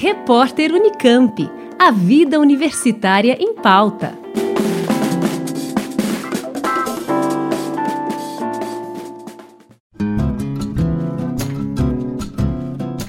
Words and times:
Repórter 0.00 0.72
Unicamp. 0.72 1.50
A 1.76 1.90
vida 1.90 2.38
universitária 2.38 3.36
em 3.40 3.52
pauta. 3.52 4.16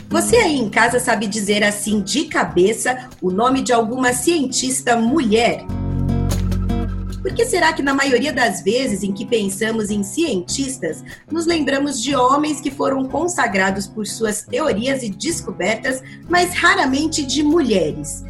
Você 0.10 0.38
aí 0.38 0.56
em 0.58 0.68
casa 0.68 1.00
sabe 1.00 1.28
dizer 1.28 1.64
assim 1.64 2.02
de 2.02 2.26
cabeça 2.26 3.08
o 3.22 3.30
nome 3.30 3.62
de 3.62 3.72
alguma 3.72 4.12
cientista 4.12 4.96
mulher? 4.96 5.64
Por 7.22 7.34
que 7.34 7.46
será 7.46 7.74
que 7.74 7.82
na 7.82 7.94
maioria 7.94 8.32
das 8.32 8.62
vezes 8.62 9.04
em 9.04 9.12
que 9.12 9.26
pensamos 9.26 9.90
em 9.90 10.04
cientistas, 10.04 11.04
nos 11.30 11.46
lembramos 11.46 12.02
de 12.02 12.16
homens 12.16 12.62
que 12.62 12.72
foram 12.72 13.08
consagrados 13.08 13.88
por 13.88 14.08
suas 14.08 14.44
teorias 14.44 15.04
e 15.04 15.10
descobertas, 15.10 16.02
mas 16.30 16.54
raramente 16.54 17.26
de 17.26 17.44
mulheres? 17.44 18.24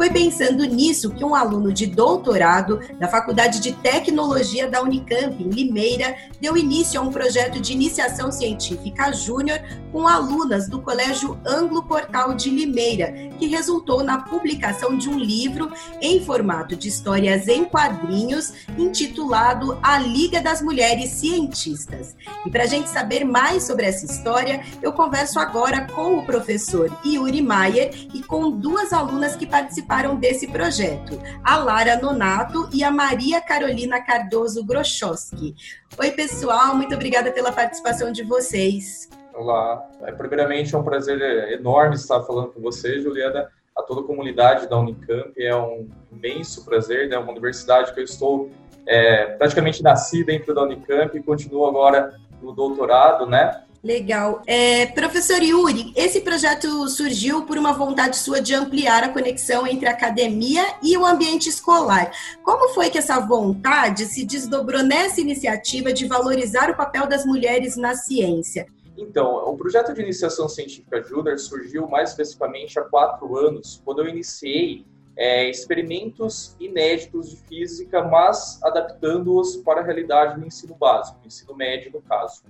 Foi 0.00 0.08
pensando 0.08 0.64
nisso 0.64 1.10
que 1.10 1.22
um 1.22 1.34
aluno 1.34 1.74
de 1.74 1.84
doutorado 1.84 2.80
da 2.98 3.06
Faculdade 3.06 3.60
de 3.60 3.72
Tecnologia 3.72 4.66
da 4.66 4.80
Unicamp, 4.80 5.36
em 5.38 5.50
Limeira, 5.50 6.16
deu 6.40 6.56
início 6.56 6.98
a 6.98 7.04
um 7.04 7.10
projeto 7.10 7.60
de 7.60 7.74
iniciação 7.74 8.32
científica 8.32 9.12
júnior 9.12 9.60
com 9.92 10.08
alunas 10.08 10.70
do 10.70 10.80
Colégio 10.80 11.38
Anglo 11.46 11.82
Portal 11.82 12.32
de 12.32 12.48
Limeira, 12.48 13.12
que 13.38 13.46
resultou 13.46 14.02
na 14.02 14.22
publicação 14.22 14.96
de 14.96 15.06
um 15.10 15.18
livro 15.18 15.70
em 16.00 16.24
formato 16.24 16.74
de 16.74 16.88
histórias 16.88 17.46
em 17.46 17.66
quadrinhos, 17.66 18.54
intitulado 18.78 19.78
A 19.82 19.98
Liga 19.98 20.40
das 20.40 20.62
Mulheres 20.62 21.10
Cientistas. 21.10 22.16
E 22.46 22.50
para 22.50 22.62
a 22.62 22.66
gente 22.66 22.88
saber 22.88 23.22
mais 23.22 23.64
sobre 23.64 23.84
essa 23.84 24.06
história, 24.06 24.64
eu 24.80 24.94
converso 24.94 25.38
agora 25.38 25.86
com 25.94 26.16
o 26.16 26.24
professor 26.24 26.90
Yuri 27.04 27.42
Maier 27.42 27.90
e 28.14 28.22
com 28.22 28.50
duas 28.50 28.94
alunas 28.94 29.36
que 29.36 29.44
participaram 29.44 29.89
desse 30.20 30.46
projeto, 30.46 31.20
a 31.42 31.56
Lara 31.56 31.96
Nonato 31.96 32.68
e 32.72 32.84
a 32.84 32.92
Maria 32.92 33.40
Carolina 33.40 34.00
Cardoso 34.00 34.64
Grochowski. 34.64 35.56
Oi, 35.98 36.10
pessoal, 36.12 36.76
muito 36.76 36.94
obrigada 36.94 37.32
pela 37.32 37.50
participação 37.50 38.12
de 38.12 38.22
vocês. 38.22 39.10
Olá, 39.34 39.84
é, 40.02 40.12
primeiramente 40.12 40.76
é 40.76 40.78
um 40.78 40.84
prazer 40.84 41.20
enorme 41.52 41.96
estar 41.96 42.22
falando 42.22 42.52
com 42.52 42.60
você, 42.60 43.00
Juliana, 43.00 43.50
a 43.76 43.82
toda 43.82 44.02
a 44.02 44.04
comunidade 44.04 44.68
da 44.68 44.78
Unicamp, 44.78 45.32
é 45.36 45.56
um 45.56 45.88
imenso 46.12 46.64
prazer, 46.64 47.08
né, 47.08 47.18
uma 47.18 47.32
universidade 47.32 47.92
que 47.92 47.98
eu 47.98 48.04
estou 48.04 48.48
é, 48.86 49.26
praticamente 49.38 49.82
nasci 49.82 50.22
dentro 50.22 50.54
da 50.54 50.62
Unicamp 50.62 51.18
e 51.18 51.22
continuo 51.22 51.66
agora 51.66 52.14
no 52.40 52.52
doutorado, 52.52 53.26
né, 53.26 53.64
Legal. 53.82 54.42
É, 54.46 54.86
professor 54.86 55.42
Yuri, 55.42 55.92
esse 55.96 56.20
projeto 56.20 56.86
surgiu 56.88 57.46
por 57.46 57.56
uma 57.56 57.72
vontade 57.72 58.18
sua 58.18 58.40
de 58.40 58.54
ampliar 58.54 59.02
a 59.02 59.08
conexão 59.08 59.66
entre 59.66 59.88
a 59.88 59.92
academia 59.92 60.62
e 60.82 60.96
o 60.98 61.06
ambiente 61.06 61.48
escolar. 61.48 62.12
Como 62.42 62.68
foi 62.74 62.90
que 62.90 62.98
essa 62.98 63.18
vontade 63.18 64.04
se 64.04 64.26
desdobrou 64.26 64.82
nessa 64.82 65.22
iniciativa 65.22 65.94
de 65.94 66.06
valorizar 66.06 66.70
o 66.70 66.76
papel 66.76 67.06
das 67.06 67.24
mulheres 67.24 67.74
na 67.74 67.94
ciência? 67.94 68.66
Então, 68.98 69.48
o 69.48 69.56
projeto 69.56 69.94
de 69.94 70.02
iniciação 70.02 70.46
científica 70.46 71.02
Júnior 71.02 71.38
surgiu 71.38 71.88
mais 71.88 72.10
especificamente 72.10 72.78
há 72.78 72.82
quatro 72.82 73.34
anos, 73.38 73.80
quando 73.82 74.02
eu 74.02 74.08
iniciei 74.08 74.84
é, 75.16 75.48
experimentos 75.48 76.54
inéditos 76.60 77.30
de 77.30 77.36
física, 77.36 78.02
mas 78.02 78.62
adaptando-os 78.62 79.56
para 79.56 79.80
a 79.80 79.84
realidade 79.84 80.38
do 80.38 80.46
ensino 80.46 80.74
básico, 80.74 81.18
ensino 81.24 81.54
médio, 81.56 81.90
no 81.92 82.02
caso. 82.02 82.42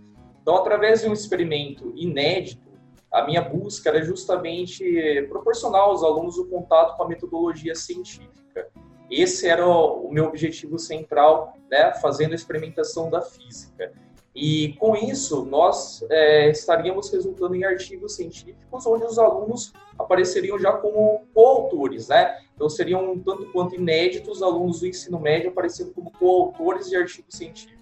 Então, 0.51 0.63
através 0.63 1.03
de 1.03 1.09
um 1.09 1.13
experimento 1.13 1.93
inédito, 1.95 2.69
a 3.13 3.25
minha 3.25 3.41
busca 3.41 3.89
era 3.89 4.03
justamente 4.03 4.85
proporcionar 5.29 5.83
aos 5.83 6.03
alunos 6.03 6.39
o 6.39 6.47
contato 6.47 6.97
com 6.97 7.05
a 7.05 7.09
metodologia 7.09 7.73
científica. 7.77 8.67
Esse 9.09 9.47
era 9.47 9.65
o, 9.65 10.11
meu 10.11 10.25
objetivo 10.25 10.77
central, 10.77 11.55
né, 11.71 11.93
fazendo 12.03 12.33
a 12.33 12.35
experimentação 12.35 13.09
da 13.09 13.23
física. 13.23 13.93
E 14.35 14.73
com 14.81 14.97
isso, 14.97 15.45
nós 15.45 16.05
é, 16.11 16.51
estaríamos 16.51 17.13
resultando 17.13 17.55
em 17.55 17.63
artigos 17.63 18.17
científicos 18.17 18.85
onde 18.87 19.05
os 19.05 19.21
alunos 19.21 19.73
apareceriam 19.97 20.59
já 20.59 20.73
como 20.73 21.27
coautores, 21.33 22.09
né? 22.09 22.37
Então 22.57 22.69
seriam 22.69 23.17
tanto 23.21 23.53
quanto 23.53 23.77
inéditos 23.77 24.43
alunos 24.43 24.81
do 24.81 24.89
ensino 24.89 25.21
médio 25.21 25.51
aparecendo 25.51 25.93
como 25.93 26.11
coautores 26.11 26.91
de 26.91 26.97
artigos 26.97 27.37
científicos. 27.37 27.80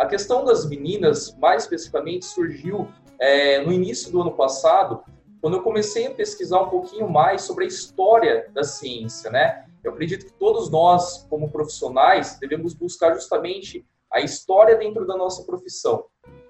A 0.00 0.06
questão 0.06 0.46
das 0.46 0.66
meninas, 0.66 1.36
mais 1.36 1.64
especificamente, 1.64 2.24
surgiu 2.24 2.88
é, 3.18 3.60
no 3.60 3.70
início 3.70 4.10
do 4.10 4.22
ano 4.22 4.32
passado, 4.32 5.04
quando 5.42 5.58
eu 5.58 5.62
comecei 5.62 6.06
a 6.06 6.14
pesquisar 6.14 6.62
um 6.62 6.70
pouquinho 6.70 7.06
mais 7.06 7.42
sobre 7.42 7.64
a 7.64 7.68
história 7.68 8.48
da 8.54 8.64
ciência, 8.64 9.30
né? 9.30 9.66
Eu 9.84 9.92
acredito 9.92 10.24
que 10.24 10.32
todos 10.32 10.70
nós, 10.70 11.26
como 11.28 11.50
profissionais, 11.50 12.38
devemos 12.40 12.72
buscar 12.72 13.12
justamente 13.12 13.84
a 14.10 14.22
história 14.22 14.74
dentro 14.74 15.06
da 15.06 15.18
nossa 15.18 15.44
profissão. 15.44 16.06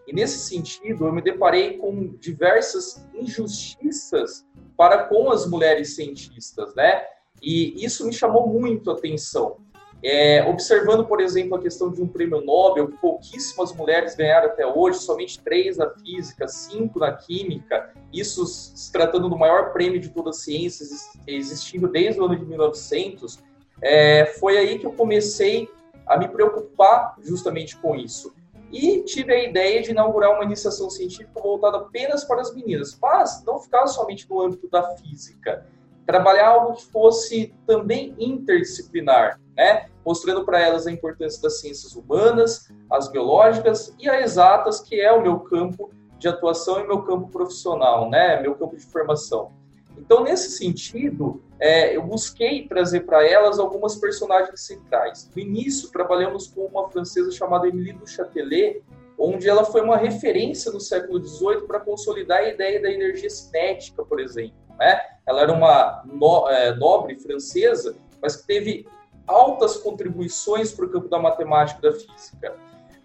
E 0.07 0.15
nesse 0.15 0.39
sentido, 0.49 1.05
eu 1.05 1.13
me 1.13 1.21
deparei 1.21 1.77
com 1.79 2.07
diversas 2.21 3.05
injustiças 3.13 4.47
para 4.77 5.09
com 5.09 5.29
as 5.29 5.45
mulheres 5.45 5.97
cientistas, 5.97 6.73
né? 6.77 7.05
E 7.43 7.85
isso 7.85 8.07
me 8.07 8.13
chamou 8.13 8.47
muito 8.47 8.93
a 8.93 8.95
atenção. 8.95 9.57
É, 10.03 10.43
observando, 10.49 11.05
por 11.05 11.21
exemplo, 11.21 11.57
a 11.57 11.61
questão 11.61 11.93
de 11.93 12.01
um 12.01 12.09
prêmio 12.09 12.41
Nobel, 12.41 12.91
pouquíssimas 13.01 13.73
mulheres 13.75 14.15
ganharam 14.15 14.47
até 14.47 14.67
hoje, 14.67 14.99
somente 14.99 15.39
três 15.41 15.77
na 15.77 15.91
física, 15.91 16.49
cinco 16.49 16.99
na 16.99 17.13
química, 17.13 17.93
isso 18.11 18.47
se 18.47 18.91
tratando 18.91 19.29
do 19.29 19.37
maior 19.37 19.73
prêmio 19.73 20.01
de 20.01 20.09
toda 20.09 20.31
a 20.31 20.33
ciência 20.33 20.87
existindo 21.27 21.87
desde 21.87 22.19
o 22.19 22.25
ano 22.25 22.37
de 22.37 22.47
1900, 22.47 23.39
é, 23.83 24.27
foi 24.39 24.57
aí 24.57 24.79
que 24.79 24.87
eu 24.87 24.93
comecei 24.93 25.69
a 26.07 26.17
me 26.17 26.29
preocupar 26.29 27.15
justamente 27.23 27.77
com 27.77 27.95
isso. 27.95 28.35
E 28.73 29.03
tive 29.03 29.35
a 29.35 29.43
ideia 29.43 29.83
de 29.83 29.91
inaugurar 29.91 30.33
uma 30.33 30.45
iniciação 30.45 30.89
científica 30.89 31.41
voltada 31.41 31.79
apenas 31.79 32.25
para 32.25 32.41
as 32.41 32.55
meninas, 32.55 32.97
mas 33.01 33.43
não 33.45 33.59
ficar 33.59 33.87
somente 33.87 34.29
no 34.31 34.41
âmbito 34.41 34.69
da 34.69 34.97
física. 34.97 35.67
Trabalhar 36.11 36.49
algo 36.49 36.75
que 36.75 36.87
fosse 36.87 37.55
também 37.65 38.17
interdisciplinar, 38.19 39.41
né? 39.57 39.87
mostrando 40.05 40.45
para 40.45 40.59
elas 40.59 40.85
a 40.85 40.91
importância 40.91 41.41
das 41.41 41.61
ciências 41.61 41.95
humanas, 41.95 42.69
as 42.91 43.07
biológicas 43.07 43.95
e 43.97 44.11
as 44.11 44.25
exatas, 44.25 44.81
que 44.81 45.01
é 45.01 45.13
o 45.13 45.23
meu 45.23 45.39
campo 45.39 45.93
de 46.19 46.27
atuação 46.27 46.81
e 46.81 46.87
meu 46.89 47.03
campo 47.03 47.29
profissional, 47.29 48.11
né? 48.11 48.43
meu 48.43 48.57
campo 48.57 48.77
de 48.77 48.85
formação. 48.87 49.53
Então, 49.97 50.25
nesse 50.25 50.51
sentido, 50.51 51.41
é, 51.61 51.97
eu 51.97 52.03
busquei 52.03 52.67
trazer 52.67 53.03
para 53.03 53.25
elas 53.25 53.61
algumas 53.61 53.95
personagens 53.95 54.63
centrais. 54.63 55.31
No 55.33 55.41
início, 55.41 55.93
trabalhamos 55.93 56.49
com 56.49 56.63
uma 56.63 56.91
francesa 56.91 57.31
chamada 57.31 57.69
Emilie 57.69 57.93
du 57.93 58.05
Châtelet, 58.09 58.83
onde 59.17 59.49
ela 59.49 59.63
foi 59.63 59.81
uma 59.81 59.97
referência 59.97 60.73
no 60.73 60.81
século 60.81 61.25
XVIII 61.25 61.69
para 61.69 61.79
consolidar 61.79 62.39
a 62.39 62.49
ideia 62.49 62.83
da 62.83 62.91
energia 62.91 63.31
cinética, 63.31 64.05
por 64.05 64.19
exemplo. 64.19 64.70
Né? 64.81 64.99
Ela 65.27 65.43
era 65.43 65.53
uma 65.53 66.03
no, 66.07 66.49
é, 66.49 66.75
nobre 66.75 67.15
francesa, 67.17 67.95
mas 68.21 68.37
que 68.37 68.47
teve 68.47 68.89
altas 69.27 69.77
contribuições 69.77 70.73
para 70.73 70.87
o 70.87 70.89
campo 70.89 71.09
da 71.09 71.19
matemática 71.19 71.79
e 71.79 71.91
da 71.91 71.97
física. 71.97 72.57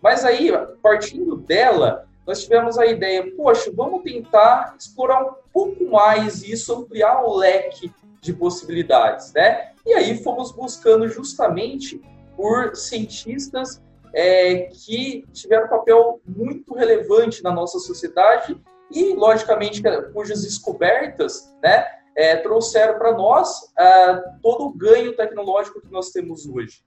Mas 0.02 0.24
aí, 0.24 0.50
partindo 0.82 1.36
dela, 1.36 2.08
nós 2.26 2.44
tivemos 2.44 2.78
a 2.78 2.86
ideia, 2.86 3.36
poxa, 3.36 3.72
vamos 3.74 4.02
tentar 4.04 4.76
explorar 4.80 5.24
um 5.24 5.34
pouco 5.54 5.86
mais 5.86 6.42
isso, 6.44 6.74
ampliar 6.74 7.24
o 7.24 7.36
leque 7.36 7.92
de 8.22 8.34
possibilidades, 8.34 9.32
né? 9.34 9.72
E 9.86 9.94
aí 9.94 10.24
fomos 10.24 10.52
buscando 10.52 11.08
justamente 11.08 12.02
por 12.36 12.76
cientistas 12.76 13.82
é, 14.14 14.70
que 14.72 15.26
tiveram 15.32 15.66
um 15.66 15.70
papel 15.70 16.22
muito 16.26 16.74
relevante 16.74 17.44
na 17.44 17.52
nossa 17.52 17.78
sociedade 17.78 18.60
e, 18.92 19.14
logicamente, 19.14 19.82
cujas 20.14 20.44
descobertas, 20.44 21.54
né, 21.64 21.86
é, 22.16 22.38
trouxeram 22.38 22.98
para 22.98 23.12
nós 23.12 23.72
é, 23.78 24.16
todo 24.42 24.66
o 24.66 24.74
ganho 24.74 25.16
tecnológico 25.16 25.82
que 25.82 25.92
nós 25.92 26.12
temos 26.12 26.46
hoje. 26.46 26.84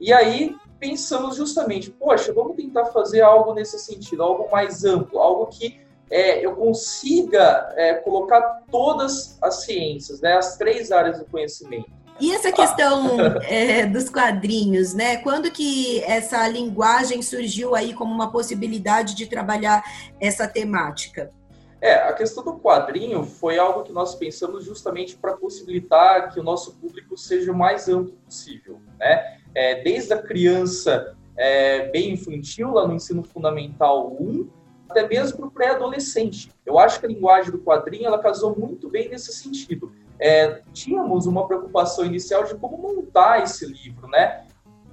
E 0.00 0.12
aí 0.12 0.54
pensamos 0.78 1.36
justamente, 1.36 1.90
poxa, 1.90 2.32
vamos 2.32 2.56
tentar 2.56 2.86
fazer 2.86 3.20
algo 3.20 3.52
nesse 3.52 3.78
sentido, 3.78 4.22
algo 4.22 4.48
mais 4.50 4.84
amplo, 4.84 5.18
algo 5.18 5.46
que 5.46 5.80
é, 6.10 6.44
eu 6.44 6.54
consiga 6.54 7.72
é, 7.76 7.94
colocar 7.94 8.62
todas 8.70 9.36
as 9.42 9.64
ciências, 9.64 10.20
né, 10.20 10.36
as 10.36 10.56
três 10.56 10.92
áreas 10.92 11.18
do 11.18 11.24
conhecimento. 11.26 11.90
E 12.20 12.32
essa 12.32 12.50
questão 12.50 13.16
é, 13.42 13.86
dos 13.86 14.08
quadrinhos, 14.08 14.92
né? 14.92 15.18
Quando 15.18 15.50
que 15.52 16.02
essa 16.02 16.48
linguagem 16.48 17.22
surgiu 17.22 17.76
aí 17.76 17.94
como 17.94 18.12
uma 18.12 18.32
possibilidade 18.32 19.14
de 19.14 19.26
trabalhar 19.26 19.84
essa 20.20 20.48
temática? 20.48 21.30
É, 21.80 21.94
a 21.94 22.12
questão 22.12 22.44
do 22.44 22.58
quadrinho 22.58 23.22
foi 23.22 23.58
algo 23.58 23.84
que 23.84 23.92
nós 23.92 24.14
pensamos 24.14 24.64
justamente 24.64 25.16
para 25.16 25.36
possibilitar 25.36 26.32
que 26.32 26.40
o 26.40 26.42
nosso 26.42 26.74
público 26.76 27.16
seja 27.16 27.52
o 27.52 27.56
mais 27.56 27.88
amplo 27.88 28.14
possível, 28.24 28.80
né? 28.98 29.38
É, 29.54 29.82
desde 29.82 30.12
a 30.12 30.20
criança 30.20 31.16
é, 31.36 31.88
bem 31.90 32.12
infantil, 32.12 32.72
lá 32.72 32.86
no 32.86 32.94
ensino 32.94 33.22
fundamental 33.22 34.12
1, 34.20 34.50
até 34.88 35.06
mesmo 35.06 35.38
para 35.38 35.46
o 35.46 35.50
pré-adolescente. 35.50 36.50
Eu 36.66 36.78
acho 36.78 36.98
que 36.98 37.06
a 37.06 37.08
linguagem 37.08 37.52
do 37.52 37.58
quadrinho 37.58 38.06
ela 38.06 38.18
casou 38.18 38.58
muito 38.58 38.88
bem 38.88 39.08
nesse 39.08 39.32
sentido. 39.32 39.92
É, 40.18 40.62
tínhamos 40.72 41.26
uma 41.26 41.46
preocupação 41.46 42.04
inicial 42.04 42.42
de 42.42 42.56
como 42.56 42.76
montar 42.76 43.44
esse 43.44 43.64
livro, 43.66 44.08
né? 44.08 44.46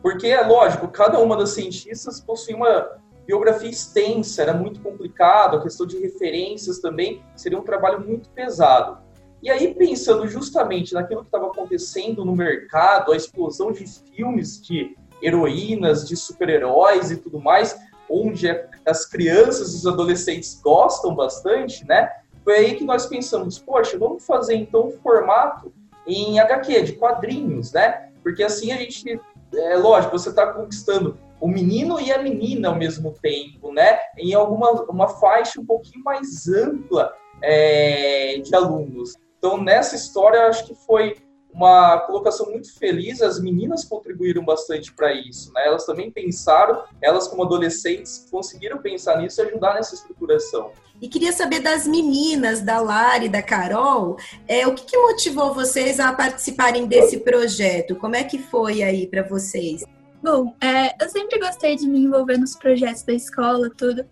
Porque, 0.03 0.27
é 0.27 0.41
lógico, 0.41 0.87
cada 0.87 1.17
uma 1.17 1.35
das 1.35 1.49
cientistas 1.49 2.19
possui 2.19 2.53
uma 2.53 2.91
biografia 3.25 3.69
extensa, 3.69 4.41
era 4.41 4.53
muito 4.53 4.79
complicado, 4.81 5.57
a 5.57 5.61
questão 5.61 5.85
de 5.85 5.97
referências 5.99 6.79
também 6.79 7.23
seria 7.35 7.57
um 7.57 7.63
trabalho 7.63 7.99
muito 7.99 8.29
pesado. 8.29 9.03
E 9.41 9.49
aí, 9.49 9.73
pensando 9.73 10.27
justamente 10.27 10.93
naquilo 10.93 11.21
que 11.21 11.27
estava 11.27 11.47
acontecendo 11.47 12.25
no 12.25 12.35
mercado, 12.35 13.11
a 13.11 13.15
explosão 13.15 13.71
de 13.71 13.85
filmes 13.85 14.61
de 14.61 14.95
heroínas, 15.21 16.07
de 16.07 16.15
super-heróis 16.15 17.11
e 17.11 17.17
tudo 17.17 17.39
mais, 17.39 17.77
onde 18.09 18.47
as 18.85 19.05
crianças 19.05 19.73
e 19.73 19.75
os 19.77 19.87
adolescentes 19.87 20.59
gostam 20.63 21.15
bastante, 21.15 21.85
né? 21.85 22.09
Foi 22.43 22.55
aí 22.55 22.75
que 22.75 22.83
nós 22.83 23.07
pensamos, 23.07 23.57
poxa, 23.57 23.97
vamos 23.97 24.25
fazer 24.25 24.55
então 24.55 24.87
um 24.87 24.91
formato 24.91 25.73
em 26.05 26.39
HQ, 26.39 26.81
de 26.83 26.93
quadrinhos, 26.93 27.71
né? 27.71 28.09
Porque 28.21 28.43
assim 28.43 28.71
a 28.71 28.77
gente, 28.77 29.19
é 29.53 29.77
lógico, 29.77 30.17
você 30.17 30.29
está 30.29 30.53
conquistando 30.53 31.17
o 31.45 31.47
menino 31.47 31.99
e 31.99 32.11
a 32.11 32.17
menina 32.17 32.69
ao 32.69 32.75
mesmo 32.75 33.13
tempo, 33.21 33.71
né? 33.71 33.99
Em 34.17 34.33
alguma 34.33 34.71
uma 34.89 35.07
faixa 35.07 35.61
um 35.61 35.65
pouquinho 35.65 36.03
mais 36.03 36.47
ampla 36.47 37.13
é, 37.39 38.39
de 38.43 38.55
alunos. 38.55 39.13
Então, 39.37 39.61
nessa 39.61 39.95
história, 39.95 40.37
eu 40.37 40.47
acho 40.47 40.65
que 40.65 40.73
foi 40.73 41.17
uma 41.53 41.99
colocação 41.99 42.47
muito 42.47 42.75
feliz. 42.79 43.21
As 43.21 43.39
meninas 43.39 43.85
contribuíram 43.85 44.43
bastante 44.43 44.91
para 44.91 45.13
isso, 45.13 45.53
né? 45.53 45.67
Elas 45.67 45.85
também 45.85 46.09
pensaram, 46.09 46.81
elas 46.99 47.27
como 47.27 47.43
adolescentes 47.43 48.27
conseguiram 48.31 48.79
pensar 48.79 49.21
nisso 49.21 49.39
e 49.39 49.45
ajudar 49.45 49.75
nessa 49.75 49.93
estruturação. 49.93 50.71
E 50.99 51.07
queria 51.07 51.31
saber 51.31 51.59
das 51.59 51.85
meninas, 51.85 52.61
da 52.61 52.81
Lari, 52.81 53.29
da 53.29 53.43
Carol, 53.43 54.17
é, 54.47 54.65
o 54.65 54.73
que, 54.73 54.85
que 54.85 54.97
motivou 54.97 55.53
vocês 55.53 55.99
a 55.99 56.11
participarem 56.11 56.87
desse 56.87 57.19
projeto? 57.19 57.95
Como 57.97 58.15
é 58.15 58.23
que 58.23 58.39
foi 58.39 58.81
aí 58.81 59.05
para 59.05 59.21
vocês? 59.21 59.83
Bom, 60.25 60.55
é, 60.59 60.95
eu 60.99 61.07
sempre 61.07 61.37
gostei 61.37 61.75
de 61.75 61.87
me 61.87 61.99
envolver 61.99 62.35
nos 62.39 62.55
projetos 62.55 63.03
da 63.03 63.13
escola, 63.13 63.69
tudo. 63.69 64.03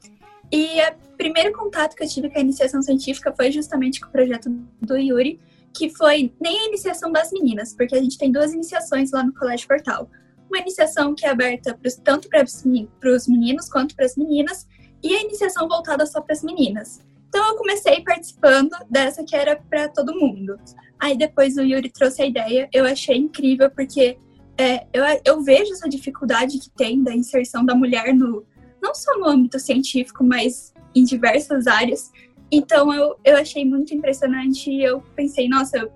E 0.51 0.79
o 0.79 1.17
primeiro 1.17 1.51
contato 1.53 1.95
que 1.95 2.03
eu 2.03 2.07
tive 2.07 2.29
com 2.29 2.37
a 2.37 2.41
iniciação 2.41 2.83
científica 2.83 3.33
foi 3.35 3.51
justamente 3.51 3.99
com 3.99 4.09
o 4.09 4.11
projeto 4.11 4.47
do 4.79 4.95
Yuri, 4.95 5.39
que 5.73 5.89
foi 5.89 6.31
nem 6.39 6.55
a 6.59 6.65
iniciação 6.67 7.11
das 7.11 7.31
meninas, 7.31 7.73
porque 7.73 7.95
a 7.95 7.99
gente 7.99 8.15
tem 8.15 8.31
duas 8.31 8.53
iniciações 8.53 9.09
lá 9.11 9.23
no 9.23 9.33
Colégio 9.33 9.67
Portal. 9.67 10.07
Uma 10.47 10.59
iniciação 10.59 11.15
que 11.15 11.25
é 11.25 11.29
aberta 11.29 11.75
pros, 11.75 11.95
tanto 11.95 12.29
para 12.29 12.43
os 12.43 13.27
meninos 13.27 13.67
quanto 13.67 13.95
para 13.95 14.05
as 14.05 14.15
meninas, 14.15 14.67
e 15.01 15.15
a 15.15 15.21
iniciação 15.21 15.67
voltada 15.67 16.05
só 16.05 16.21
para 16.21 16.33
as 16.33 16.43
meninas. 16.43 17.01
Então 17.27 17.43
eu 17.47 17.55
comecei 17.55 18.01
participando 18.01 18.77
dessa 18.87 19.23
que 19.23 19.35
era 19.35 19.55
para 19.55 19.89
todo 19.89 20.13
mundo. 20.13 20.59
Aí 20.99 21.17
depois 21.17 21.57
o 21.57 21.63
Yuri 21.63 21.89
trouxe 21.89 22.21
a 22.21 22.27
ideia, 22.27 22.69
eu 22.71 22.85
achei 22.85 23.17
incrível, 23.17 23.71
porque 23.71 24.19
é, 24.57 24.85
eu, 24.93 25.03
eu 25.25 25.41
vejo 25.41 25.73
essa 25.73 25.89
dificuldade 25.89 26.59
que 26.59 26.69
tem 26.69 27.01
da 27.01 27.13
inserção 27.13 27.65
da 27.65 27.75
mulher 27.75 28.13
no 28.13 28.45
não 28.81 28.93
só 28.93 29.17
no 29.17 29.27
âmbito 29.27 29.57
científico, 29.59 30.23
mas 30.23 30.73
em 30.93 31.05
diversas 31.05 31.67
áreas. 31.67 32.11
Então 32.51 32.93
eu, 32.93 33.15
eu 33.23 33.37
achei 33.37 33.63
muito 33.63 33.95
impressionante 33.95 34.69
e 34.69 34.83
eu 34.83 35.01
pensei, 35.15 35.47
nossa, 35.47 35.77
eu, 35.77 35.89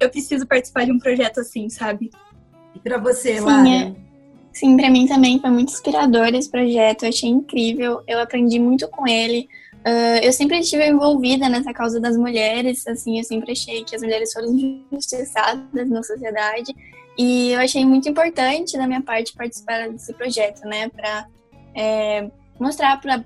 eu 0.00 0.08
preciso 0.08 0.46
participar 0.46 0.86
de 0.86 0.92
um 0.92 0.98
projeto 0.98 1.40
assim, 1.40 1.68
sabe? 1.68 2.10
E 2.74 2.80
para 2.80 2.96
você, 2.98 3.38
Lara? 3.38 3.62
Sim, 3.62 3.74
é, 3.74 3.94
sim 4.52 4.76
para 4.76 4.90
mim 4.90 5.06
também 5.06 5.38
foi 5.38 5.50
muito 5.50 5.72
inspirador 5.72 6.28
esse 6.28 6.50
projeto, 6.50 7.02
eu 7.02 7.10
achei 7.10 7.28
incrível, 7.28 8.02
eu 8.08 8.18
aprendi 8.18 8.58
muito 8.58 8.88
com 8.88 9.06
ele. 9.06 9.46
Uh, 9.80 10.20
eu 10.22 10.32
sempre 10.32 10.58
estive 10.58 10.86
envolvida 10.86 11.48
nessa 11.48 11.72
causa 11.72 12.00
das 12.00 12.16
mulheres, 12.16 12.86
assim, 12.86 13.18
eu 13.18 13.24
sempre 13.24 13.52
achei 13.52 13.84
que 13.84 13.94
as 13.94 14.02
mulheres 14.02 14.32
foram 14.32 14.48
injustiçadas 14.48 15.88
na 15.88 16.02
sociedade 16.02 16.74
e 17.22 17.52
eu 17.52 17.60
achei 17.60 17.84
muito 17.84 18.08
importante 18.08 18.78
da 18.78 18.86
minha 18.86 19.02
parte 19.02 19.34
participar 19.34 19.90
desse 19.90 20.10
projeto, 20.14 20.62
né, 20.62 20.88
para 20.88 21.26
é, 21.76 22.30
mostrar 22.58 22.98
para 22.98 23.22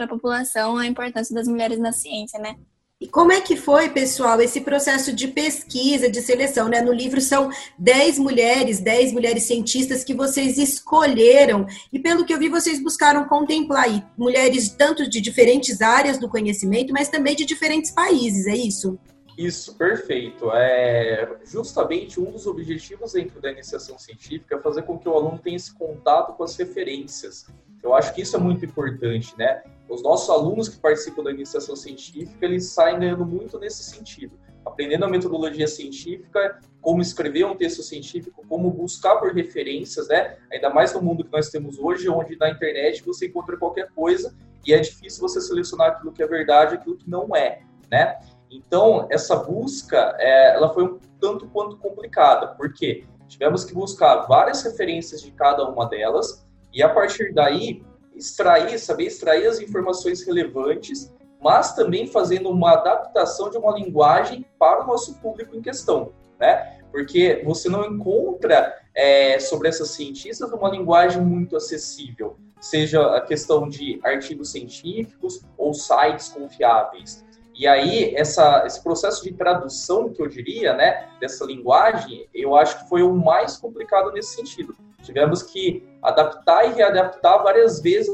a 0.00 0.06
população 0.06 0.76
a 0.76 0.86
importância 0.86 1.34
das 1.34 1.48
mulheres 1.48 1.78
na 1.78 1.92
ciência, 1.92 2.38
né? 2.38 2.56
E 3.00 3.08
como 3.08 3.32
é 3.32 3.40
que 3.40 3.56
foi, 3.56 3.88
pessoal, 3.88 4.38
esse 4.42 4.60
processo 4.60 5.14
de 5.14 5.28
pesquisa, 5.28 6.10
de 6.10 6.20
seleção, 6.20 6.68
né? 6.68 6.82
No 6.82 6.92
livro 6.92 7.22
são 7.22 7.50
10 7.78 8.18
mulheres, 8.18 8.80
10 8.80 9.12
mulheres 9.14 9.44
cientistas 9.44 10.04
que 10.04 10.12
vocês 10.14 10.58
escolheram, 10.58 11.66
e 11.90 11.98
pelo 11.98 12.26
que 12.26 12.34
eu 12.34 12.38
vi, 12.38 12.50
vocês 12.50 12.82
buscaram 12.82 13.24
contemplar 13.24 13.84
aí, 13.84 14.04
mulheres 14.16 14.68
tanto 14.68 15.08
de 15.08 15.22
diferentes 15.22 15.80
áreas 15.80 16.18
do 16.18 16.28
conhecimento, 16.28 16.92
mas 16.92 17.08
também 17.08 17.34
de 17.34 17.46
diferentes 17.46 17.90
países, 17.90 18.46
é 18.46 18.54
isso? 18.54 18.98
Isso, 19.36 19.76
perfeito. 19.76 20.50
É 20.52 21.38
justamente 21.44 22.20
um 22.20 22.30
dos 22.30 22.46
objetivos 22.46 23.12
dentro 23.12 23.40
da 23.40 23.50
iniciação 23.50 23.98
científica 23.98 24.56
é 24.56 24.60
fazer 24.60 24.82
com 24.82 24.98
que 24.98 25.08
o 25.08 25.14
aluno 25.14 25.38
tenha 25.38 25.56
esse 25.56 25.74
contato 25.74 26.34
com 26.34 26.44
as 26.44 26.56
referências. 26.56 27.46
Eu 27.82 27.94
acho 27.94 28.14
que 28.14 28.22
isso 28.22 28.36
é 28.36 28.38
muito 28.38 28.64
importante, 28.64 29.36
né? 29.36 29.62
Os 29.88 30.02
nossos 30.02 30.30
alunos 30.30 30.68
que 30.68 30.78
participam 30.78 31.24
da 31.24 31.30
iniciação 31.32 31.74
científica, 31.74 32.44
eles 32.44 32.66
saem 32.66 32.98
ganhando 32.98 33.26
muito 33.26 33.58
nesse 33.58 33.82
sentido. 33.82 34.38
Aprendendo 34.64 35.04
a 35.04 35.08
metodologia 35.08 35.66
científica, 35.66 36.60
como 36.80 37.02
escrever 37.02 37.44
um 37.44 37.56
texto 37.56 37.82
científico, 37.82 38.46
como 38.48 38.70
buscar 38.70 39.16
por 39.16 39.34
referências, 39.34 40.06
né? 40.08 40.36
Ainda 40.52 40.70
mais 40.70 40.94
no 40.94 41.02
mundo 41.02 41.24
que 41.24 41.32
nós 41.32 41.48
temos 41.50 41.78
hoje, 41.78 42.08
onde 42.08 42.36
na 42.36 42.50
internet 42.50 43.02
você 43.02 43.26
encontra 43.26 43.56
qualquer 43.56 43.90
coisa 43.90 44.32
e 44.64 44.72
é 44.72 44.78
difícil 44.78 45.20
você 45.20 45.40
selecionar 45.40 45.88
aquilo 45.88 46.12
que 46.12 46.22
é 46.22 46.26
verdade 46.26 46.74
e 46.74 46.78
aquilo 46.78 46.96
que 46.96 47.10
não 47.10 47.34
é, 47.34 47.62
né? 47.90 48.20
Então, 48.52 49.06
essa 49.10 49.34
busca, 49.36 50.14
é, 50.18 50.54
ela 50.54 50.72
foi 50.72 50.84
um 50.84 50.98
tanto 51.18 51.48
quanto 51.48 51.76
complicada, 51.78 52.48
porque 52.48 53.04
tivemos 53.26 53.64
que 53.64 53.72
buscar 53.72 54.26
várias 54.26 54.62
referências 54.62 55.22
de 55.22 55.30
cada 55.30 55.66
uma 55.66 55.86
delas, 55.88 56.44
e 56.72 56.82
a 56.82 56.88
partir 56.88 57.32
daí 57.32 57.82
extrair, 58.14 58.78
saber 58.78 59.04
extrair 59.06 59.46
as 59.46 59.58
informações 59.58 60.22
relevantes, 60.22 61.12
mas 61.40 61.74
também 61.74 62.06
fazendo 62.06 62.50
uma 62.50 62.72
adaptação 62.72 63.50
de 63.50 63.56
uma 63.56 63.72
linguagem 63.72 64.46
para 64.58 64.84
o 64.84 64.86
nosso 64.86 65.14
público 65.20 65.56
em 65.56 65.62
questão, 65.62 66.12
né? 66.38 66.78
Porque 66.90 67.42
você 67.44 67.68
não 67.68 67.84
encontra 67.84 68.74
é, 68.94 69.38
sobre 69.40 69.68
essas 69.68 69.90
cientistas 69.90 70.52
uma 70.52 70.68
linguagem 70.68 71.22
muito 71.22 71.56
acessível, 71.56 72.36
seja 72.60 73.16
a 73.16 73.20
questão 73.20 73.68
de 73.68 73.98
artigos 74.04 74.52
científicos 74.52 75.42
ou 75.56 75.72
sites 75.72 76.28
confiáveis. 76.28 77.24
E 77.54 77.66
aí, 77.66 78.14
essa, 78.14 78.64
esse 78.66 78.82
processo 78.82 79.22
de 79.22 79.32
tradução, 79.32 80.10
que 80.10 80.22
eu 80.22 80.26
diria, 80.26 80.74
né, 80.74 81.08
dessa 81.20 81.44
linguagem, 81.44 82.28
eu 82.34 82.56
acho 82.56 82.82
que 82.82 82.88
foi 82.88 83.02
o 83.02 83.12
mais 83.12 83.56
complicado 83.56 84.10
nesse 84.12 84.34
sentido. 84.34 84.74
Tivemos 85.02 85.42
que 85.42 85.86
adaptar 86.00 86.64
e 86.64 86.74
readaptar 86.74 87.42
várias 87.42 87.80
vezes 87.80 88.10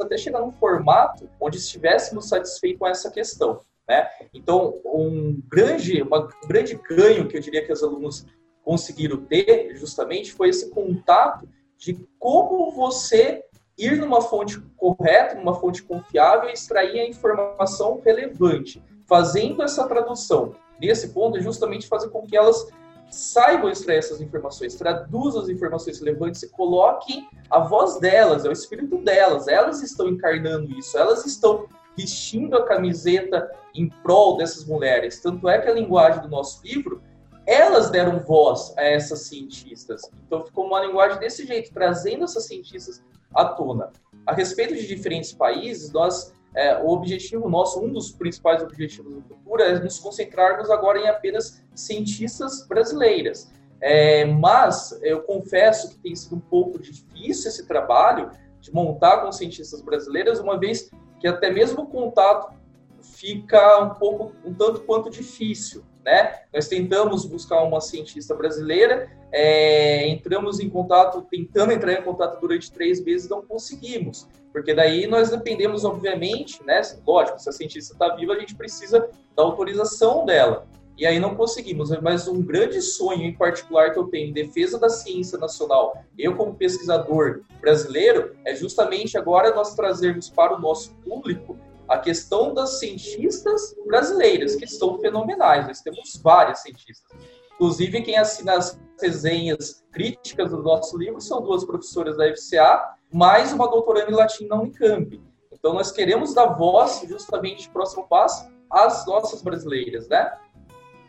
até 0.00 0.18
chegar 0.18 0.40
num 0.40 0.52
formato 0.52 1.28
onde 1.40 1.56
estivéssemos 1.56 2.28
satisfeitos 2.28 2.78
com 2.78 2.86
essa 2.86 3.10
questão. 3.10 3.60
Né? 3.88 4.08
Então, 4.32 4.80
um 4.84 5.40
grande, 5.48 6.02
uma, 6.02 6.24
um 6.24 6.48
grande 6.48 6.74
ganho 6.88 7.28
que 7.28 7.36
eu 7.36 7.40
diria 7.40 7.64
que 7.64 7.72
os 7.72 7.82
alunos 7.82 8.26
conseguiram 8.62 9.18
ter, 9.24 9.76
justamente, 9.76 10.32
foi 10.32 10.48
esse 10.48 10.70
contato 10.70 11.48
de 11.76 11.98
como 12.18 12.70
você 12.70 13.44
ir 13.76 13.98
numa 13.98 14.20
fonte 14.20 14.60
correta, 14.76 15.34
numa 15.34 15.54
fonte 15.54 15.82
confiável 15.82 16.48
e 16.48 16.52
extrair 16.52 17.00
a 17.00 17.08
informação 17.08 18.00
relevante. 18.04 18.82
Fazendo 19.06 19.62
essa 19.62 19.86
tradução 19.86 20.54
nesse 20.80 21.08
ponto, 21.08 21.38
é 21.38 21.40
justamente 21.40 21.86
fazer 21.86 22.08
com 22.08 22.22
que 22.22 22.36
elas 22.36 22.66
saibam 23.10 23.70
extrair 23.70 23.98
essas 23.98 24.20
informações, 24.20 24.74
traduzam 24.74 25.42
as 25.42 25.48
informações 25.48 26.00
relevantes 26.00 26.42
e 26.42 26.48
coloquem 26.48 27.28
a 27.50 27.60
voz 27.60 27.98
delas, 28.00 28.44
é 28.44 28.48
o 28.48 28.52
espírito 28.52 28.98
delas, 28.98 29.46
elas 29.46 29.82
estão 29.82 30.08
encarnando 30.08 30.72
isso, 30.72 30.96
elas 30.98 31.24
estão 31.24 31.66
vestindo 31.96 32.56
a 32.56 32.64
camiseta 32.64 33.50
em 33.74 33.88
prol 33.88 34.36
dessas 34.36 34.64
mulheres. 34.64 35.20
Tanto 35.20 35.48
é 35.48 35.60
que 35.60 35.68
a 35.68 35.74
linguagem 35.74 36.22
do 36.22 36.28
nosso 36.28 36.60
livro, 36.64 37.00
elas 37.46 37.90
deram 37.90 38.18
voz 38.18 38.74
a 38.76 38.82
essas 38.82 39.20
cientistas. 39.20 40.02
Então 40.26 40.44
ficou 40.44 40.66
uma 40.66 40.84
linguagem 40.84 41.18
desse 41.20 41.46
jeito, 41.46 41.72
trazendo 41.72 42.24
essas 42.24 42.46
cientistas 42.46 43.02
à 43.34 43.44
tona. 43.44 43.90
A 44.26 44.32
respeito 44.32 44.74
de 44.74 44.86
diferentes 44.86 45.32
países, 45.32 45.92
nós 45.92 46.32
é, 46.54 46.78
o 46.78 46.88
objetivo 46.88 47.48
nosso, 47.48 47.80
um 47.80 47.92
dos 47.92 48.12
principais 48.12 48.62
objetivos 48.62 49.12
do 49.12 49.22
Cultura 49.22 49.64
é 49.64 49.78
nos 49.80 49.98
concentrarmos 49.98 50.70
agora 50.70 51.00
em 51.00 51.08
apenas 51.08 51.62
cientistas 51.74 52.66
brasileiras. 52.66 53.52
É, 53.80 54.24
mas 54.24 54.98
eu 55.02 55.22
confesso 55.22 55.90
que 55.90 55.98
tem 55.98 56.14
sido 56.14 56.36
um 56.36 56.40
pouco 56.40 56.80
difícil 56.80 57.50
esse 57.50 57.66
trabalho 57.66 58.30
de 58.60 58.72
montar 58.72 59.18
com 59.18 59.32
cientistas 59.32 59.82
brasileiras, 59.82 60.38
uma 60.38 60.58
vez 60.58 60.90
que 61.20 61.26
até 61.26 61.50
mesmo 61.50 61.82
o 61.82 61.86
contato 61.86 62.54
fica 63.02 63.82
um 63.82 63.90
pouco, 63.90 64.32
um 64.44 64.54
tanto 64.54 64.80
quanto 64.82 65.10
difícil, 65.10 65.84
né? 66.04 66.40
Nós 66.52 66.68
tentamos 66.68 67.24
buscar 67.24 67.62
uma 67.62 67.80
cientista 67.80 68.34
brasileira, 68.34 69.10
é, 69.32 70.06
entramos 70.08 70.60
em 70.60 70.68
contato, 70.68 71.26
tentando 71.30 71.72
entrar 71.72 71.94
em 71.94 72.02
contato 72.02 72.40
durante 72.40 72.70
três 72.70 73.02
meses, 73.02 73.28
não 73.28 73.42
conseguimos, 73.42 74.28
porque 74.52 74.74
daí 74.74 75.06
nós 75.06 75.30
dependemos, 75.30 75.84
obviamente, 75.84 76.62
né? 76.64 76.80
Lógico, 77.06 77.38
se 77.40 77.48
a 77.48 77.52
cientista 77.52 77.94
está 77.94 78.14
viva, 78.14 78.34
a 78.34 78.38
gente 78.38 78.54
precisa 78.54 79.08
da 79.34 79.42
autorização 79.42 80.24
dela. 80.24 80.66
E 80.96 81.04
aí 81.04 81.18
não 81.18 81.34
conseguimos, 81.34 81.90
mas 82.00 82.28
um 82.28 82.40
grande 82.40 82.80
sonho 82.80 83.24
em 83.24 83.34
particular 83.34 83.92
que 83.92 83.98
eu 83.98 84.04
tenho 84.04 84.28
em 84.28 84.32
defesa 84.32 84.78
da 84.78 84.88
ciência 84.88 85.36
nacional, 85.36 86.04
eu 86.16 86.36
como 86.36 86.54
pesquisador 86.54 87.40
brasileiro, 87.60 88.36
é 88.44 88.54
justamente 88.54 89.18
agora 89.18 89.52
nós 89.52 89.74
trazermos 89.74 90.30
para 90.30 90.54
o 90.54 90.60
nosso 90.60 90.94
público 91.04 91.58
a 91.88 91.98
questão 91.98 92.54
das 92.54 92.78
cientistas 92.78 93.74
brasileiras, 93.86 94.56
que 94.56 94.66
são 94.66 94.98
fenomenais. 94.98 95.66
Nós 95.66 95.80
temos 95.80 96.20
várias 96.22 96.60
cientistas. 96.60 97.18
Inclusive, 97.54 98.02
quem 98.02 98.16
assina 98.16 98.54
as 98.54 98.80
resenhas 99.00 99.84
críticas 99.92 100.50
do 100.50 100.62
nosso 100.62 100.96
livro 100.98 101.20
são 101.20 101.42
duas 101.42 101.64
professoras 101.64 102.16
da 102.16 102.26
FCA, 102.34 102.96
mais 103.12 103.52
uma 103.52 103.68
doutoranda 103.68 104.10
em 104.10 104.14
latim 104.14 104.46
na 104.46 104.56
Unicamp. 104.56 105.22
Então, 105.52 105.74
nós 105.74 105.92
queremos 105.92 106.34
dar 106.34 106.46
voz, 106.46 107.02
justamente, 107.06 107.70
próximo 107.70 108.06
passo, 108.08 108.48
às 108.70 109.06
nossas 109.06 109.40
brasileiras, 109.42 110.08
né? 110.08 110.32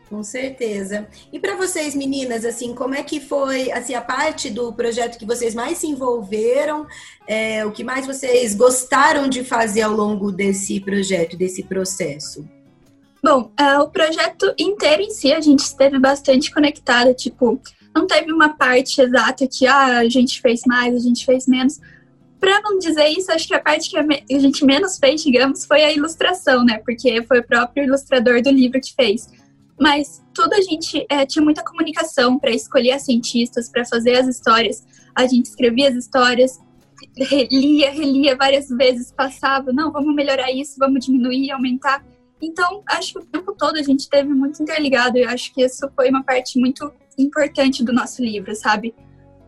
Com 0.08 0.22
certeza. 0.22 1.08
E 1.32 1.40
para 1.40 1.56
vocês, 1.56 1.94
meninas, 1.94 2.44
assim, 2.44 2.74
como 2.74 2.94
é 2.94 3.02
que 3.02 3.18
foi 3.18 3.72
assim, 3.72 3.94
a 3.94 4.00
parte 4.00 4.48
do 4.48 4.72
projeto 4.72 5.18
que 5.18 5.26
vocês 5.26 5.52
mais 5.52 5.78
se 5.78 5.88
envolveram? 5.88 6.86
É, 7.26 7.66
o 7.66 7.72
que 7.72 7.82
mais 7.82 8.06
vocês 8.06 8.54
gostaram 8.54 9.28
de 9.28 9.42
fazer 9.42 9.82
ao 9.82 9.92
longo 9.92 10.30
desse 10.30 10.80
projeto, 10.80 11.36
desse 11.36 11.64
processo? 11.64 12.48
Bom, 13.22 13.50
uh, 13.60 13.82
o 13.82 13.88
projeto 13.88 14.54
inteiro 14.56 15.02
em 15.02 15.10
si 15.10 15.32
a 15.32 15.40
gente 15.40 15.60
esteve 15.60 15.98
bastante 15.98 16.52
conectada, 16.54 17.12
tipo, 17.12 17.60
não 17.92 18.06
teve 18.06 18.30
uma 18.32 18.50
parte 18.50 19.00
exata 19.00 19.48
que 19.48 19.66
ah, 19.66 19.98
a 19.98 20.08
gente 20.08 20.40
fez 20.40 20.60
mais, 20.64 20.94
a 20.94 21.00
gente 21.00 21.24
fez 21.24 21.48
menos. 21.48 21.80
Para 22.38 22.60
não 22.60 22.78
dizer 22.78 23.08
isso, 23.08 23.32
acho 23.32 23.48
que 23.48 23.54
a 23.54 23.60
parte 23.60 23.90
que 23.90 23.96
a 23.96 24.38
gente 24.38 24.64
menos 24.64 24.98
fez, 24.98 25.24
digamos, 25.24 25.64
foi 25.64 25.82
a 25.82 25.92
ilustração, 25.92 26.64
né? 26.64 26.78
Porque 26.84 27.24
foi 27.24 27.40
o 27.40 27.44
próprio 27.44 27.84
ilustrador 27.84 28.40
do 28.40 28.50
livro 28.50 28.80
que 28.80 28.94
fez 28.94 29.28
mas 29.78 30.24
tudo 30.32 30.54
a 30.54 30.60
gente 30.60 31.04
é, 31.08 31.26
tinha 31.26 31.44
muita 31.44 31.62
comunicação 31.62 32.38
para 32.38 32.50
escolher 32.50 32.92
as 32.92 33.02
cientistas, 33.02 33.68
para 33.68 33.84
fazer 33.84 34.16
as 34.16 34.26
histórias. 34.26 34.86
A 35.14 35.26
gente 35.26 35.46
escrevia 35.46 35.88
as 35.88 35.94
histórias, 35.94 36.58
relia, 37.16 37.90
relia 37.90 38.36
várias 38.36 38.68
vezes, 38.68 39.12
passava, 39.12 39.72
não, 39.72 39.92
vamos 39.92 40.14
melhorar 40.14 40.50
isso, 40.50 40.76
vamos 40.78 41.04
diminuir, 41.04 41.50
aumentar. 41.50 42.04
Então, 42.40 42.82
acho 42.88 43.14
que 43.14 43.18
o 43.20 43.24
tempo 43.24 43.54
todo 43.54 43.76
a 43.76 43.82
gente 43.82 44.08
teve 44.08 44.28
muito 44.28 44.62
interligado 44.62 45.18
e 45.18 45.24
acho 45.24 45.52
que 45.54 45.62
isso 45.62 45.88
foi 45.94 46.10
uma 46.10 46.22
parte 46.22 46.58
muito 46.58 46.92
importante 47.18 47.82
do 47.82 47.92
nosso 47.92 48.22
livro, 48.22 48.54
sabe? 48.54 48.94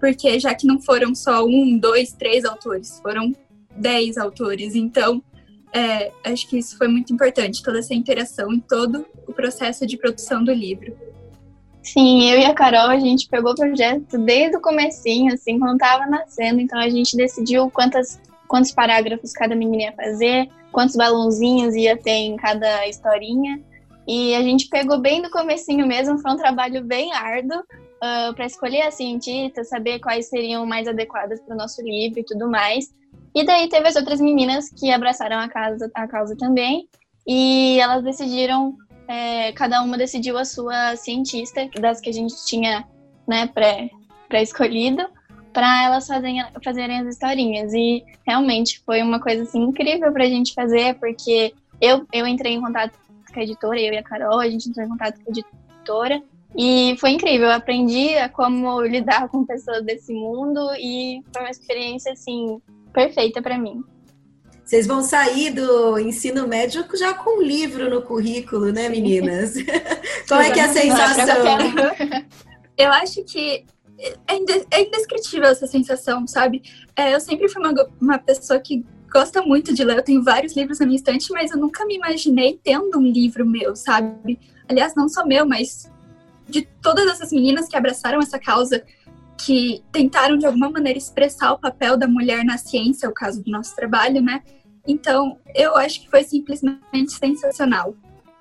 Porque 0.00 0.38
já 0.38 0.54
que 0.54 0.66
não 0.66 0.80
foram 0.80 1.14
só 1.14 1.44
um, 1.44 1.78
dois, 1.78 2.12
três 2.12 2.44
autores, 2.44 2.98
foram 3.00 3.34
dez 3.76 4.16
autores. 4.16 4.74
Então, 4.74 5.22
é, 5.72 6.12
acho 6.24 6.48
que 6.48 6.58
isso 6.58 6.76
foi 6.76 6.88
muito 6.88 7.12
importante, 7.12 7.62
toda 7.62 7.78
essa 7.78 7.94
interação 7.94 8.52
em 8.52 8.60
todo 8.60 9.06
o 9.26 9.32
processo 9.32 9.86
de 9.86 9.96
produção 9.96 10.42
do 10.42 10.52
livro. 10.52 10.96
Sim, 11.82 12.30
eu 12.30 12.38
e 12.38 12.44
a 12.44 12.54
Carol, 12.54 12.90
a 12.90 12.98
gente 12.98 13.28
pegou 13.28 13.52
o 13.52 13.54
projeto 13.54 14.18
desde 14.18 14.56
o 14.56 14.60
comecinho, 14.60 15.32
assim, 15.32 15.58
quando 15.58 15.74
estava 15.74 16.06
nascendo, 16.06 16.60
então 16.60 16.78
a 16.78 16.88
gente 16.88 17.16
decidiu 17.16 17.70
quantas, 17.70 18.20
quantos 18.46 18.72
parágrafos 18.72 19.32
cada 19.32 19.54
menina 19.54 19.84
ia 19.84 19.92
fazer, 19.92 20.48
quantos 20.70 20.96
balãozinhos 20.96 21.74
ia 21.74 21.96
ter 21.96 22.10
em 22.10 22.36
cada 22.36 22.86
historinha, 22.86 23.60
e 24.06 24.34
a 24.34 24.42
gente 24.42 24.68
pegou 24.68 24.98
bem 24.98 25.22
do 25.22 25.30
comecinho 25.30 25.86
mesmo, 25.86 26.18
foi 26.18 26.32
um 26.32 26.36
trabalho 26.36 26.82
bem 26.84 27.12
árduo, 27.12 27.62
uh, 27.98 28.34
para 28.34 28.46
escolher 28.46 28.82
a 28.82 28.90
cientista, 28.90 29.64
saber 29.64 29.98
quais 30.00 30.28
seriam 30.28 30.64
mais 30.66 30.88
adequadas 30.88 31.40
para 31.40 31.54
o 31.54 31.58
nosso 31.58 31.82
livro 31.82 32.20
e 32.20 32.24
tudo 32.24 32.48
mais. 32.48 32.92
E 33.34 33.44
daí 33.44 33.68
teve 33.68 33.88
as 33.88 33.96
outras 33.96 34.20
meninas 34.20 34.70
que 34.70 34.90
abraçaram 34.90 35.36
a 35.36 35.48
a 35.94 36.08
causa 36.08 36.36
também. 36.36 36.88
E 37.26 37.78
elas 37.78 38.02
decidiram, 38.02 38.76
é, 39.06 39.52
cada 39.52 39.82
uma 39.82 39.98
decidiu 39.98 40.38
a 40.38 40.44
sua 40.44 40.96
cientista, 40.96 41.68
das 41.78 42.00
que 42.00 42.08
a 42.08 42.12
gente 42.12 42.34
tinha 42.46 42.86
né, 43.26 43.50
pré-escolhido, 44.28 44.96
pré 44.96 45.10
para 45.52 45.84
elas 45.84 46.06
fazerem, 46.06 46.42
fazerem 46.64 47.00
as 47.00 47.08
historinhas. 47.08 47.72
E 47.74 48.02
realmente 48.26 48.80
foi 48.84 49.02
uma 49.02 49.20
coisa 49.20 49.42
assim, 49.42 49.62
incrível 49.62 50.10
para 50.12 50.24
a 50.24 50.28
gente 50.28 50.54
fazer, 50.54 50.94
porque 50.94 51.52
eu, 51.80 52.06
eu 52.12 52.26
entrei 52.26 52.54
em 52.54 52.60
contato 52.60 52.98
com 53.32 53.38
a 53.38 53.42
editora, 53.42 53.80
eu 53.80 53.92
e 53.92 53.98
a 53.98 54.02
Carol, 54.02 54.40
a 54.40 54.48
gente 54.48 54.68
entrou 54.68 54.86
em 54.86 54.88
contato 54.88 55.20
com 55.22 55.30
a 55.30 55.32
editora. 55.32 56.22
E 56.56 56.96
foi 56.98 57.10
incrível, 57.10 57.48
eu 57.48 57.52
aprendi 57.52 58.16
a 58.16 58.28
como 58.28 58.80
lidar 58.82 59.28
com 59.28 59.44
pessoas 59.44 59.84
desse 59.84 60.12
mundo 60.12 60.60
e 60.78 61.22
foi 61.32 61.42
uma 61.42 61.50
experiência 61.50 62.12
assim 62.12 62.60
perfeita 62.92 63.42
para 63.42 63.58
mim. 63.58 63.82
Vocês 64.64 64.86
vão 64.86 65.02
sair 65.02 65.50
do 65.50 65.98
ensino 65.98 66.46
médio 66.46 66.84
já 66.94 67.14
com 67.14 67.38
um 67.38 67.42
livro 67.42 67.88
no 67.88 68.02
currículo, 68.02 68.70
né, 68.70 68.88
meninas? 68.88 69.54
Qual 70.28 70.40
é 70.40 70.50
que 70.50 70.60
é 70.60 70.64
a 70.64 70.68
sensação? 70.68 71.36
Eu 72.76 72.92
acho 72.92 73.24
que 73.24 73.64
é 74.26 74.82
indescritível 74.82 75.48
essa 75.48 75.66
sensação, 75.66 76.26
sabe? 76.26 76.62
É, 76.94 77.14
eu 77.14 77.20
sempre 77.20 77.48
fui 77.48 77.62
uma, 77.62 77.72
uma 78.00 78.18
pessoa 78.18 78.60
que 78.60 78.84
gosta 79.10 79.42
muito 79.42 79.74
de 79.74 79.82
ler. 79.82 79.96
Eu 79.96 80.04
tenho 80.04 80.22
vários 80.22 80.54
livros 80.54 80.78
na 80.78 80.86
minha 80.86 80.96
estante, 80.96 81.32
mas 81.32 81.50
eu 81.50 81.56
nunca 81.56 81.84
me 81.84 81.96
imaginei 81.96 82.60
tendo 82.62 82.98
um 82.98 83.06
livro 83.06 83.46
meu, 83.46 83.74
sabe? 83.74 84.38
Aliás, 84.68 84.94
não 84.94 85.08
só 85.08 85.26
meu, 85.26 85.46
mas 85.46 85.90
de 86.48 86.62
todas 86.82 87.06
essas 87.06 87.32
meninas 87.32 87.68
que 87.68 87.76
abraçaram 87.76 88.18
essa 88.18 88.38
causa 88.38 88.84
que 89.38 89.82
tentaram 89.92 90.36
de 90.36 90.46
alguma 90.46 90.70
maneira 90.70 90.98
expressar 90.98 91.52
o 91.52 91.58
papel 91.58 91.96
da 91.96 92.08
mulher 92.08 92.44
na 92.44 92.58
ciência, 92.58 93.08
o 93.08 93.14
caso 93.14 93.42
do 93.42 93.50
nosso 93.50 93.74
trabalho, 93.76 94.20
né? 94.20 94.42
Então, 94.86 95.38
eu 95.54 95.76
acho 95.76 96.00
que 96.00 96.10
foi 96.10 96.24
simplesmente 96.24 97.12
sensacional. 97.12 97.94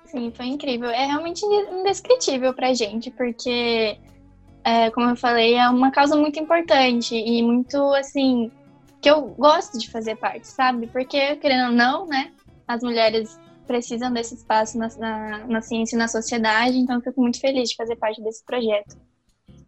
Sim, 0.06 0.32
foi 0.34 0.46
incrível. 0.46 0.88
É 0.88 1.04
realmente 1.04 1.44
indescritível 1.44 2.54
pra 2.54 2.72
gente, 2.72 3.10
porque, 3.10 3.98
é, 4.64 4.90
como 4.90 5.10
eu 5.10 5.16
falei, 5.16 5.54
é 5.54 5.68
uma 5.68 5.90
causa 5.90 6.16
muito 6.16 6.40
importante 6.40 7.14
e 7.14 7.42
muito, 7.42 7.76
assim, 7.94 8.50
que 9.00 9.10
eu 9.10 9.28
gosto 9.38 9.78
de 9.78 9.90
fazer 9.90 10.16
parte, 10.16 10.48
sabe? 10.48 10.86
Porque, 10.86 11.36
querendo 11.36 11.68
ou 11.68 11.76
não, 11.76 12.06
né, 12.06 12.32
as 12.66 12.82
mulheres 12.82 13.38
precisam 13.68 14.10
desse 14.10 14.34
espaço 14.34 14.78
na, 14.78 14.88
na, 14.96 15.46
na 15.46 15.60
ciência 15.60 15.94
e 15.94 15.98
na 15.98 16.08
sociedade, 16.08 16.78
então 16.78 16.96
eu 16.96 17.02
fico 17.02 17.20
muito 17.20 17.38
feliz 17.38 17.68
de 17.68 17.76
fazer 17.76 17.94
parte 17.96 18.20
desse 18.22 18.42
projeto. 18.44 18.96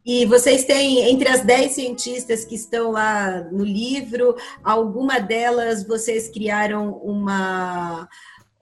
E 0.04 0.24
vocês 0.24 0.64
têm, 0.64 1.10
entre 1.10 1.28
as 1.28 1.42
10 1.42 1.72
cientistas 1.72 2.44
que 2.44 2.54
estão 2.54 2.90
lá 2.90 3.42
no 3.52 3.62
livro, 3.62 4.34
alguma 4.64 5.20
delas 5.20 5.86
vocês 5.86 6.28
criaram 6.28 6.94
uma, 6.94 8.08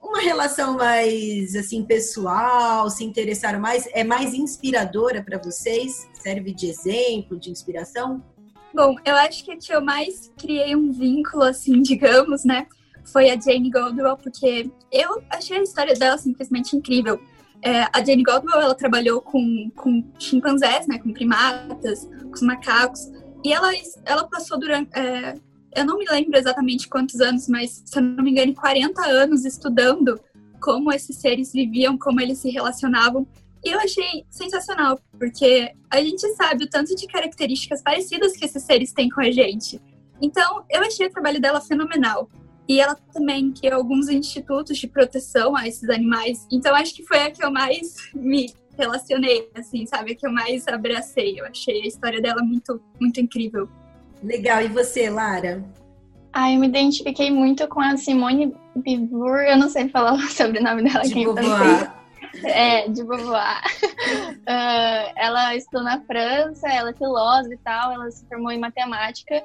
uma 0.01 0.19
relação 0.19 0.75
mais 0.75 1.55
assim 1.55 1.85
pessoal, 1.85 2.89
se 2.89 3.05
interessaram 3.05 3.59
mais? 3.59 3.87
É 3.93 4.03
mais 4.03 4.33
inspiradora 4.33 5.23
para 5.23 5.37
vocês? 5.37 6.09
Serve 6.13 6.53
de 6.53 6.67
exemplo, 6.67 7.39
de 7.39 7.49
inspiração? 7.49 8.21
Bom, 8.73 8.95
eu 9.05 9.15
acho 9.15 9.43
que 9.45 9.51
a 9.51 9.57
que 9.57 9.73
eu 9.73 9.81
mais 9.81 10.31
criei 10.37 10.75
um 10.75 10.91
vínculo, 10.91 11.43
assim, 11.43 11.79
digamos, 11.81 12.43
né? 12.43 12.67
Foi 13.05 13.29
a 13.29 13.39
Jane 13.39 13.69
Goldwell, 13.69 14.17
porque 14.17 14.69
eu 14.91 15.21
achei 15.29 15.57
a 15.57 15.63
história 15.63 15.93
dela 15.95 16.17
simplesmente 16.17 16.75
incrível. 16.75 17.19
É, 17.61 17.83
a 17.91 18.03
Jane 18.03 18.23
Goldwell, 18.23 18.61
ela 18.61 18.75
trabalhou 18.75 19.21
com, 19.21 19.69
com 19.75 20.03
chimpanzés, 20.17 20.87
né, 20.87 20.97
com 20.99 21.11
primatas, 21.11 22.05
com 22.05 22.33
os 22.33 22.41
macacos, 22.41 23.09
e 23.43 23.51
ela, 23.51 23.71
ela 24.05 24.27
passou 24.27 24.59
durante, 24.59 24.89
é, 24.97 25.35
eu 25.75 25.85
não 25.85 25.97
me 25.97 26.05
lembro 26.09 26.37
exatamente 26.37 26.87
quantos 26.87 27.19
anos, 27.21 27.47
mas 27.47 27.83
se 27.85 27.97
eu 27.97 28.03
não 28.03 28.23
me 28.23 28.31
engano, 28.31 28.53
40 28.53 29.01
anos 29.05 29.45
estudando 29.45 30.19
como 30.59 30.91
esses 30.91 31.17
seres 31.17 31.53
viviam, 31.53 31.97
como 31.97 32.19
eles 32.19 32.39
se 32.39 32.49
relacionavam. 32.49 33.27
E 33.63 33.71
eu 33.71 33.79
achei 33.79 34.25
sensacional, 34.29 34.99
porque 35.17 35.71
a 35.89 36.01
gente 36.01 36.27
sabe 36.35 36.63
o 36.65 36.69
tanto 36.69 36.95
de 36.95 37.07
características 37.07 37.81
parecidas 37.81 38.35
que 38.35 38.45
esses 38.45 38.63
seres 38.63 38.93
têm 38.93 39.09
com 39.09 39.21
a 39.21 39.31
gente. 39.31 39.81
Então, 40.21 40.63
eu 40.69 40.81
achei 40.81 41.07
o 41.07 41.11
trabalho 41.11 41.39
dela 41.39 41.61
fenomenal. 41.61 42.29
E 42.69 42.79
ela 42.79 42.95
também 43.11 43.51
criou 43.51 43.77
alguns 43.77 44.09
institutos 44.09 44.77
de 44.77 44.87
proteção 44.87 45.55
a 45.55 45.67
esses 45.67 45.89
animais. 45.89 46.45
Então 46.51 46.75
acho 46.75 46.93
que 46.93 47.03
foi 47.03 47.23
a 47.23 47.31
que 47.31 47.43
eu 47.43 47.49
mais 47.49 47.95
me 48.13 48.53
relacionei, 48.77 49.49
assim, 49.55 49.87
sabe? 49.87 50.11
A 50.11 50.15
que 50.15 50.25
eu 50.25 50.31
mais 50.31 50.67
abracei. 50.67 51.39
Eu 51.39 51.45
achei 51.47 51.81
a 51.81 51.87
história 51.87 52.21
dela 52.21 52.43
muito, 52.43 52.79
muito 52.99 53.19
incrível. 53.19 53.67
Legal. 54.21 54.61
E 54.61 54.67
você, 54.67 55.09
Lara? 55.09 55.63
Ah, 56.31 56.53
eu 56.53 56.59
me 56.59 56.67
identifiquei 56.67 57.31
muito 57.31 57.67
com 57.67 57.81
a 57.81 57.97
Simone 57.97 58.53
Beauvoir. 58.75 59.47
Eu 59.47 59.57
não 59.57 59.67
sei 59.67 59.89
falar 59.89 60.13
o 60.15 60.21
sobrenome 60.29 60.83
dela. 60.83 61.03
De 61.03 61.15
Beauvoir. 61.15 61.91
É, 62.43 62.87
de 62.87 63.03
Beauvoir. 63.03 63.63
uh, 63.63 65.11
ela 65.17 65.55
estudou 65.55 65.83
na 65.83 65.99
França, 66.01 66.67
ela 66.69 66.91
é 66.91 66.93
filósofa 66.93 67.51
e 67.51 67.57
tal, 67.57 67.91
ela 67.93 68.11
se 68.11 68.23
formou 68.27 68.51
em 68.51 68.59
matemática. 68.59 69.43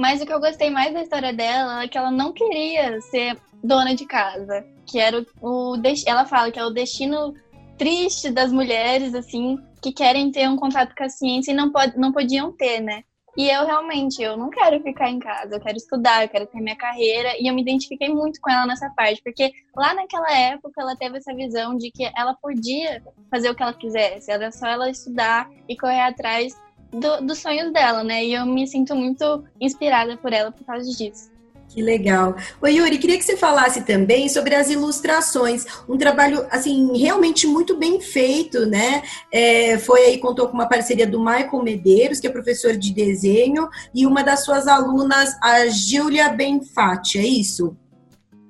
Mas 0.00 0.22
o 0.22 0.24
que 0.24 0.32
eu 0.32 0.40
gostei 0.40 0.70
mais 0.70 0.94
da 0.94 1.02
história 1.02 1.30
dela 1.30 1.82
é 1.82 1.86
que 1.86 1.98
ela 1.98 2.10
não 2.10 2.32
queria 2.32 2.98
ser 3.02 3.36
dona 3.62 3.94
de 3.94 4.06
casa. 4.06 4.64
Que 4.86 4.98
era 4.98 5.20
o, 5.42 5.74
o 5.74 5.82
ela 6.06 6.24
fala 6.24 6.50
que 6.50 6.58
é 6.58 6.64
o 6.64 6.70
destino 6.70 7.34
triste 7.76 8.30
das 8.30 8.50
mulheres, 8.50 9.14
assim, 9.14 9.58
que 9.82 9.92
querem 9.92 10.32
ter 10.32 10.48
um 10.48 10.56
contato 10.56 10.94
com 10.96 11.04
a 11.04 11.08
ciência 11.10 11.52
e 11.52 11.54
não, 11.54 11.70
pode, 11.70 11.98
não 11.98 12.12
podiam 12.12 12.50
ter, 12.50 12.80
né? 12.80 13.04
E 13.36 13.48
eu 13.50 13.66
realmente, 13.66 14.22
eu 14.22 14.38
não 14.38 14.48
quero 14.48 14.82
ficar 14.82 15.10
em 15.10 15.18
casa, 15.18 15.54
eu 15.54 15.60
quero 15.60 15.76
estudar, 15.76 16.22
eu 16.22 16.28
quero 16.30 16.46
ter 16.46 16.60
minha 16.60 16.76
carreira, 16.76 17.34
e 17.38 17.46
eu 17.46 17.54
me 17.54 17.60
identifiquei 17.60 18.08
muito 18.08 18.40
com 18.40 18.50
ela 18.50 18.66
nessa 18.66 18.90
parte, 18.90 19.22
porque 19.22 19.52
lá 19.76 19.94
naquela 19.94 20.32
época 20.36 20.80
ela 20.80 20.96
teve 20.96 21.18
essa 21.18 21.34
visão 21.34 21.76
de 21.76 21.90
que 21.90 22.10
ela 22.16 22.34
podia 22.34 23.02
fazer 23.30 23.50
o 23.50 23.54
que 23.54 23.62
ela 23.62 23.72
quisesse, 23.72 24.32
era 24.32 24.50
só 24.50 24.66
ela 24.66 24.90
estudar 24.90 25.48
e 25.68 25.76
correr 25.76 26.00
atrás 26.00 26.58
do, 26.92 27.26
dos 27.26 27.38
sonhos 27.38 27.72
dela, 27.72 28.02
né? 28.02 28.24
E 28.24 28.34
eu 28.34 28.46
me 28.46 28.66
sinto 28.66 28.94
muito 28.94 29.44
inspirada 29.60 30.16
por 30.16 30.32
ela 30.32 30.50
por 30.50 30.64
causa 30.64 30.90
disso. 30.90 31.30
Que 31.72 31.80
legal. 31.80 32.34
Oi, 32.60 32.74
Yuri, 32.74 32.98
queria 32.98 33.16
que 33.16 33.22
você 33.22 33.36
falasse 33.36 33.84
também 33.84 34.28
sobre 34.28 34.56
as 34.56 34.70
ilustrações. 34.70 35.64
Um 35.88 35.96
trabalho, 35.96 36.44
assim, 36.50 36.98
realmente 36.98 37.46
muito 37.46 37.76
bem 37.76 38.00
feito, 38.00 38.66
né? 38.66 39.04
É, 39.30 39.78
foi 39.78 40.00
aí, 40.00 40.18
contou 40.18 40.48
com 40.48 40.54
uma 40.54 40.68
parceria 40.68 41.06
do 41.06 41.20
Michael 41.20 41.62
Medeiros, 41.62 42.18
que 42.18 42.26
é 42.26 42.30
professor 42.30 42.76
de 42.76 42.92
desenho, 42.92 43.68
e 43.94 44.04
uma 44.04 44.24
das 44.24 44.44
suas 44.44 44.66
alunas, 44.66 45.36
a 45.40 45.68
Júlia 45.68 46.28
Benfatti, 46.30 47.18
é 47.18 47.24
isso? 47.24 47.76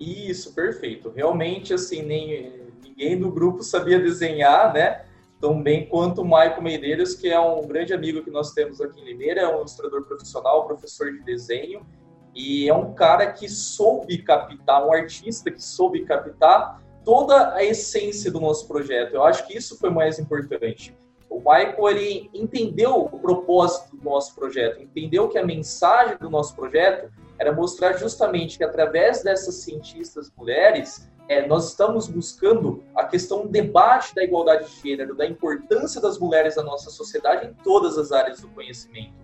Isso, 0.01 0.55
perfeito. 0.55 1.13
Realmente, 1.15 1.75
assim, 1.75 2.01
nem, 2.01 2.51
ninguém 2.83 3.19
do 3.19 3.31
grupo 3.31 3.63
sabia 3.63 4.01
desenhar, 4.01 4.73
né? 4.73 5.03
Tão 5.41 5.63
bem 5.63 5.87
quanto 5.87 6.21
o 6.21 6.25
Michael 6.25 6.61
Medeiros, 6.61 7.15
que 7.15 7.29
é 7.29 7.41
um 7.41 7.67
grande 7.67 7.95
amigo 7.95 8.23
que 8.23 8.31
nós 8.31 8.53
temos 8.53 8.81
aqui 8.81 9.01
em 9.01 9.05
Limeira, 9.05 9.41
é 9.41 9.49
um 9.49 9.61
ilustrador 9.61 10.05
profissional, 10.05 10.67
professor 10.67 11.11
de 11.11 11.21
desenho, 11.21 11.87
e 12.35 12.69
é 12.69 12.75
um 12.75 12.93
cara 12.93 13.33
que 13.33 13.49
soube 13.49 14.19
captar, 14.19 14.87
um 14.87 14.93
artista 14.93 15.51
que 15.51 15.63
soube 15.63 16.05
captar 16.05 16.83
toda 17.05 17.55
a 17.55 17.65
essência 17.65 18.31
do 18.31 18.39
nosso 18.39 18.69
projeto. 18.69 19.15
Eu 19.15 19.25
acho 19.25 19.47
que 19.47 19.57
isso 19.57 19.79
foi 19.79 19.89
mais 19.89 20.19
importante. 20.19 20.95
O 21.31 21.39
Michael 21.39 21.89
ele 21.89 22.31
entendeu 22.35 22.97
o 22.97 23.19
propósito 23.19 23.97
do 23.97 24.05
nosso 24.05 24.35
projeto, 24.35 24.83
entendeu 24.83 25.29
que 25.29 25.39
a 25.39 25.47
mensagem 25.47 26.19
do 26.19 26.29
nosso 26.29 26.55
projeto 26.55 27.11
era 27.41 27.53
mostrar 27.53 27.95
justamente 27.95 28.59
que 28.59 28.65
através 28.65 29.23
dessas 29.23 29.55
cientistas 29.57 30.31
mulheres 30.37 31.11
é, 31.27 31.47
nós 31.47 31.71
estamos 31.71 32.07
buscando 32.07 32.85
a 32.95 33.05
questão 33.05 33.43
do 33.43 33.49
debate 33.49 34.15
da 34.15 34.23
igualdade 34.23 34.69
de 34.69 34.81
gênero, 34.83 35.17
da 35.17 35.25
importância 35.25 36.03
das 36.03 36.19
mulheres 36.19 36.57
na 36.57 36.63
nossa 36.63 36.91
sociedade 36.91 37.47
em 37.47 37.55
todas 37.65 37.97
as 37.97 38.13
áreas 38.13 38.41
do 38.41 38.49
conhecimento. 38.49 39.15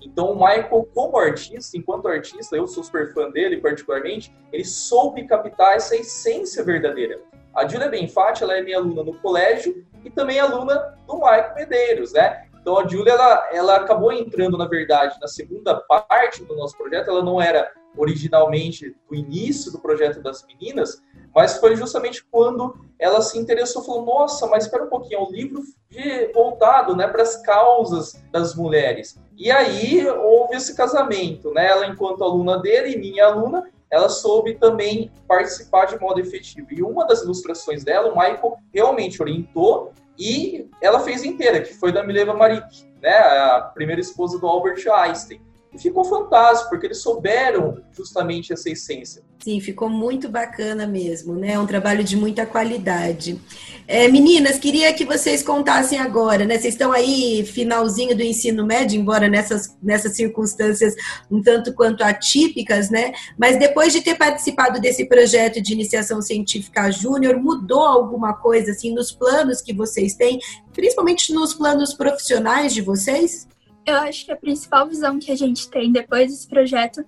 Então, 0.00 0.30
o 0.30 0.34
Michael, 0.34 0.88
como 0.94 1.18
artista, 1.18 1.76
enquanto 1.76 2.06
artista, 2.06 2.54
eu 2.54 2.66
sou 2.68 2.84
super 2.84 3.12
fã 3.12 3.30
dele 3.30 3.56
particularmente, 3.56 4.32
ele 4.52 4.64
soube 4.64 5.26
captar 5.26 5.74
essa 5.74 5.96
essência 5.96 6.62
verdadeira. 6.62 7.20
A 7.56 7.66
Julia 7.66 7.88
Benfatti, 7.88 8.44
ela 8.44 8.56
é 8.56 8.62
minha 8.62 8.76
aluna 8.76 9.02
no 9.02 9.18
colégio 9.20 9.84
e 10.04 10.10
também 10.10 10.38
aluna 10.38 10.96
do 11.06 11.14
Michael 11.14 11.54
Medeiros, 11.56 12.12
né? 12.12 12.43
Então, 12.64 12.78
a 12.78 12.88
Julia, 12.88 13.12
ela, 13.12 13.48
ela 13.52 13.76
acabou 13.76 14.10
entrando, 14.10 14.56
na 14.56 14.66
verdade, 14.66 15.20
na 15.20 15.28
segunda 15.28 15.74
parte 15.74 16.42
do 16.42 16.56
nosso 16.56 16.74
projeto. 16.74 17.10
Ela 17.10 17.22
não 17.22 17.38
era 17.38 17.70
originalmente 17.94 18.96
do 19.06 19.14
início 19.14 19.70
do 19.70 19.78
projeto 19.78 20.22
das 20.22 20.46
meninas, 20.46 21.02
mas 21.34 21.58
foi 21.58 21.76
justamente 21.76 22.24
quando 22.24 22.74
ela 22.98 23.20
se 23.20 23.38
interessou, 23.38 23.84
falou, 23.84 24.06
nossa, 24.06 24.46
mas 24.46 24.64
espera 24.64 24.84
um 24.84 24.88
pouquinho, 24.88 25.18
é 25.18 25.22
um 25.22 25.30
livro 25.30 25.62
de, 25.90 26.32
voltado 26.32 26.96
né, 26.96 27.06
para 27.06 27.20
as 27.20 27.36
causas 27.42 28.24
das 28.32 28.54
mulheres. 28.54 29.20
E 29.36 29.50
aí 29.50 30.08
houve 30.08 30.56
esse 30.56 30.74
casamento, 30.74 31.50
né? 31.52 31.66
Ela, 31.66 31.86
enquanto 31.86 32.24
aluna 32.24 32.58
dele 32.62 32.94
e 32.94 32.98
minha 32.98 33.26
aluna, 33.26 33.70
ela 33.90 34.08
soube 34.08 34.54
também 34.54 35.12
participar 35.28 35.84
de 35.84 36.00
modo 36.00 36.18
efetivo. 36.18 36.68
E 36.70 36.82
uma 36.82 37.06
das 37.06 37.20
ilustrações 37.20 37.84
dela, 37.84 38.10
o 38.10 38.16
Michael 38.16 38.56
realmente 38.72 39.20
orientou 39.20 39.92
e 40.18 40.68
ela 40.80 41.00
fez 41.00 41.24
inteira, 41.24 41.60
que 41.60 41.74
foi 41.74 41.92
da 41.92 42.02
Mileva 42.02 42.34
Marik, 42.34 42.84
né? 43.00 43.16
A 43.16 43.60
primeira 43.74 44.00
esposa 44.00 44.38
do 44.38 44.46
Albert 44.46 44.84
Einstein. 44.88 45.40
E 45.74 45.78
ficou 45.78 46.04
fantástico, 46.04 46.70
porque 46.70 46.86
eles 46.86 46.98
souberam 46.98 47.82
justamente 47.92 48.52
essa 48.52 48.70
essência. 48.70 49.22
Sim, 49.40 49.60
ficou 49.60 49.90
muito 49.90 50.28
bacana 50.28 50.86
mesmo, 50.86 51.34
né? 51.34 51.58
Um 51.58 51.66
trabalho 51.66 52.04
de 52.04 52.16
muita 52.16 52.46
qualidade. 52.46 53.38
É, 53.86 54.08
meninas, 54.08 54.58
queria 54.58 54.94
que 54.94 55.04
vocês 55.04 55.42
contassem 55.42 55.98
agora, 55.98 56.46
né? 56.46 56.56
Vocês 56.56 56.74
estão 56.74 56.92
aí, 56.92 57.44
finalzinho 57.44 58.16
do 58.16 58.22
ensino 58.22 58.64
médio, 58.64 58.98
embora 58.98 59.28
nessas, 59.28 59.76
nessas 59.82 60.14
circunstâncias 60.14 60.94
um 61.28 61.42
tanto 61.42 61.74
quanto 61.74 62.02
atípicas, 62.02 62.88
né? 62.88 63.12
Mas 63.36 63.58
depois 63.58 63.92
de 63.92 64.00
ter 64.00 64.14
participado 64.14 64.80
desse 64.80 65.06
projeto 65.06 65.60
de 65.60 65.72
iniciação 65.72 66.22
científica 66.22 66.90
júnior, 66.90 67.36
mudou 67.36 67.82
alguma 67.82 68.32
coisa, 68.32 68.70
assim, 68.70 68.94
nos 68.94 69.10
planos 69.10 69.60
que 69.60 69.74
vocês 69.74 70.14
têm, 70.14 70.38
principalmente 70.72 71.34
nos 71.34 71.52
planos 71.52 71.92
profissionais 71.92 72.72
de 72.72 72.80
vocês? 72.80 73.46
Eu 73.86 73.96
acho 73.96 74.24
que 74.24 74.32
a 74.32 74.36
principal 74.36 74.86
visão 74.88 75.18
que 75.18 75.30
a 75.30 75.36
gente 75.36 75.68
tem 75.68 75.92
depois 75.92 76.30
desse 76.30 76.48
projeto 76.48 77.04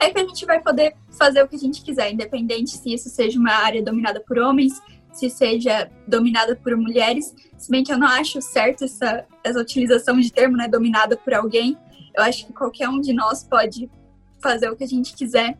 é 0.00 0.10
que 0.10 0.18
a 0.18 0.26
gente 0.26 0.44
vai 0.44 0.60
poder 0.60 0.94
fazer 1.10 1.42
o 1.42 1.48
que 1.48 1.56
a 1.56 1.58
gente 1.58 1.82
quiser, 1.82 2.12
independente 2.12 2.70
se 2.70 2.92
isso 2.92 3.08
seja 3.08 3.38
uma 3.38 3.52
área 3.52 3.82
dominada 3.82 4.20
por 4.20 4.38
homens, 4.38 4.82
se 5.12 5.30
seja 5.30 5.90
dominada 6.06 6.54
por 6.54 6.76
mulheres. 6.76 7.34
Se 7.56 7.70
bem 7.70 7.82
que 7.82 7.92
eu 7.92 7.98
não 7.98 8.06
acho 8.06 8.40
certo 8.42 8.84
essa, 8.84 9.24
essa 9.42 9.58
utilização 9.58 10.20
de 10.20 10.30
termo, 10.30 10.56
né, 10.56 10.68
dominada 10.68 11.16
por 11.16 11.32
alguém. 11.32 11.76
Eu 12.14 12.22
acho 12.22 12.46
que 12.46 12.52
qualquer 12.52 12.88
um 12.88 13.00
de 13.00 13.12
nós 13.12 13.42
pode 13.42 13.90
fazer 14.40 14.68
o 14.68 14.76
que 14.76 14.84
a 14.84 14.88
gente 14.88 15.14
quiser. 15.14 15.56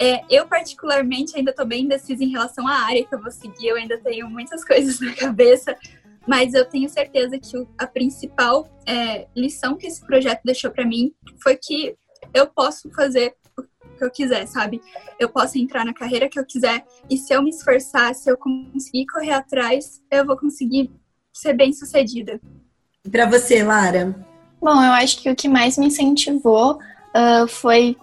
É, 0.00 0.22
eu, 0.30 0.46
particularmente, 0.46 1.36
ainda 1.36 1.50
estou 1.50 1.66
bem 1.66 1.84
indecisa 1.84 2.22
em 2.22 2.28
relação 2.28 2.68
à 2.68 2.72
área 2.72 3.04
que 3.04 3.14
eu 3.14 3.20
vou 3.20 3.32
seguir. 3.32 3.68
Eu 3.68 3.76
ainda 3.76 3.98
tenho 3.98 4.28
muitas 4.28 4.62
coisas 4.66 5.00
na 5.00 5.12
cabeça, 5.14 5.76
mas 6.28 6.52
eu 6.52 6.66
tenho 6.66 6.90
certeza 6.90 7.38
que 7.38 7.66
a 7.78 7.86
principal 7.86 8.68
é, 8.86 9.26
lição 9.34 9.76
que 9.76 9.86
esse 9.86 10.04
projeto 10.04 10.42
deixou 10.44 10.70
para 10.70 10.84
mim 10.84 11.10
foi 11.42 11.56
que 11.56 11.96
eu 12.34 12.46
posso 12.46 12.90
fazer 12.90 13.34
o 13.56 13.62
que 13.62 14.04
eu 14.04 14.10
quiser, 14.10 14.46
sabe? 14.46 14.82
Eu 15.18 15.30
posso 15.30 15.56
entrar 15.56 15.86
na 15.86 15.94
carreira 15.94 16.28
que 16.28 16.38
eu 16.38 16.44
quiser 16.44 16.84
e 17.08 17.16
se 17.16 17.32
eu 17.32 17.42
me 17.42 17.48
esforçar, 17.48 18.14
se 18.14 18.30
eu 18.30 18.36
conseguir 18.36 19.06
correr 19.06 19.32
atrás, 19.32 20.02
eu 20.10 20.26
vou 20.26 20.36
conseguir 20.36 20.90
ser 21.32 21.54
bem 21.54 21.72
sucedida. 21.72 22.38
E 23.06 23.08
para 23.08 23.24
você, 23.24 23.62
Lara? 23.62 24.14
Bom, 24.60 24.82
eu 24.82 24.92
acho 24.92 25.22
que 25.22 25.30
o 25.30 25.36
que 25.36 25.48
mais 25.48 25.78
me 25.78 25.86
incentivou 25.86 26.74
uh, 26.74 27.48
foi 27.48 27.96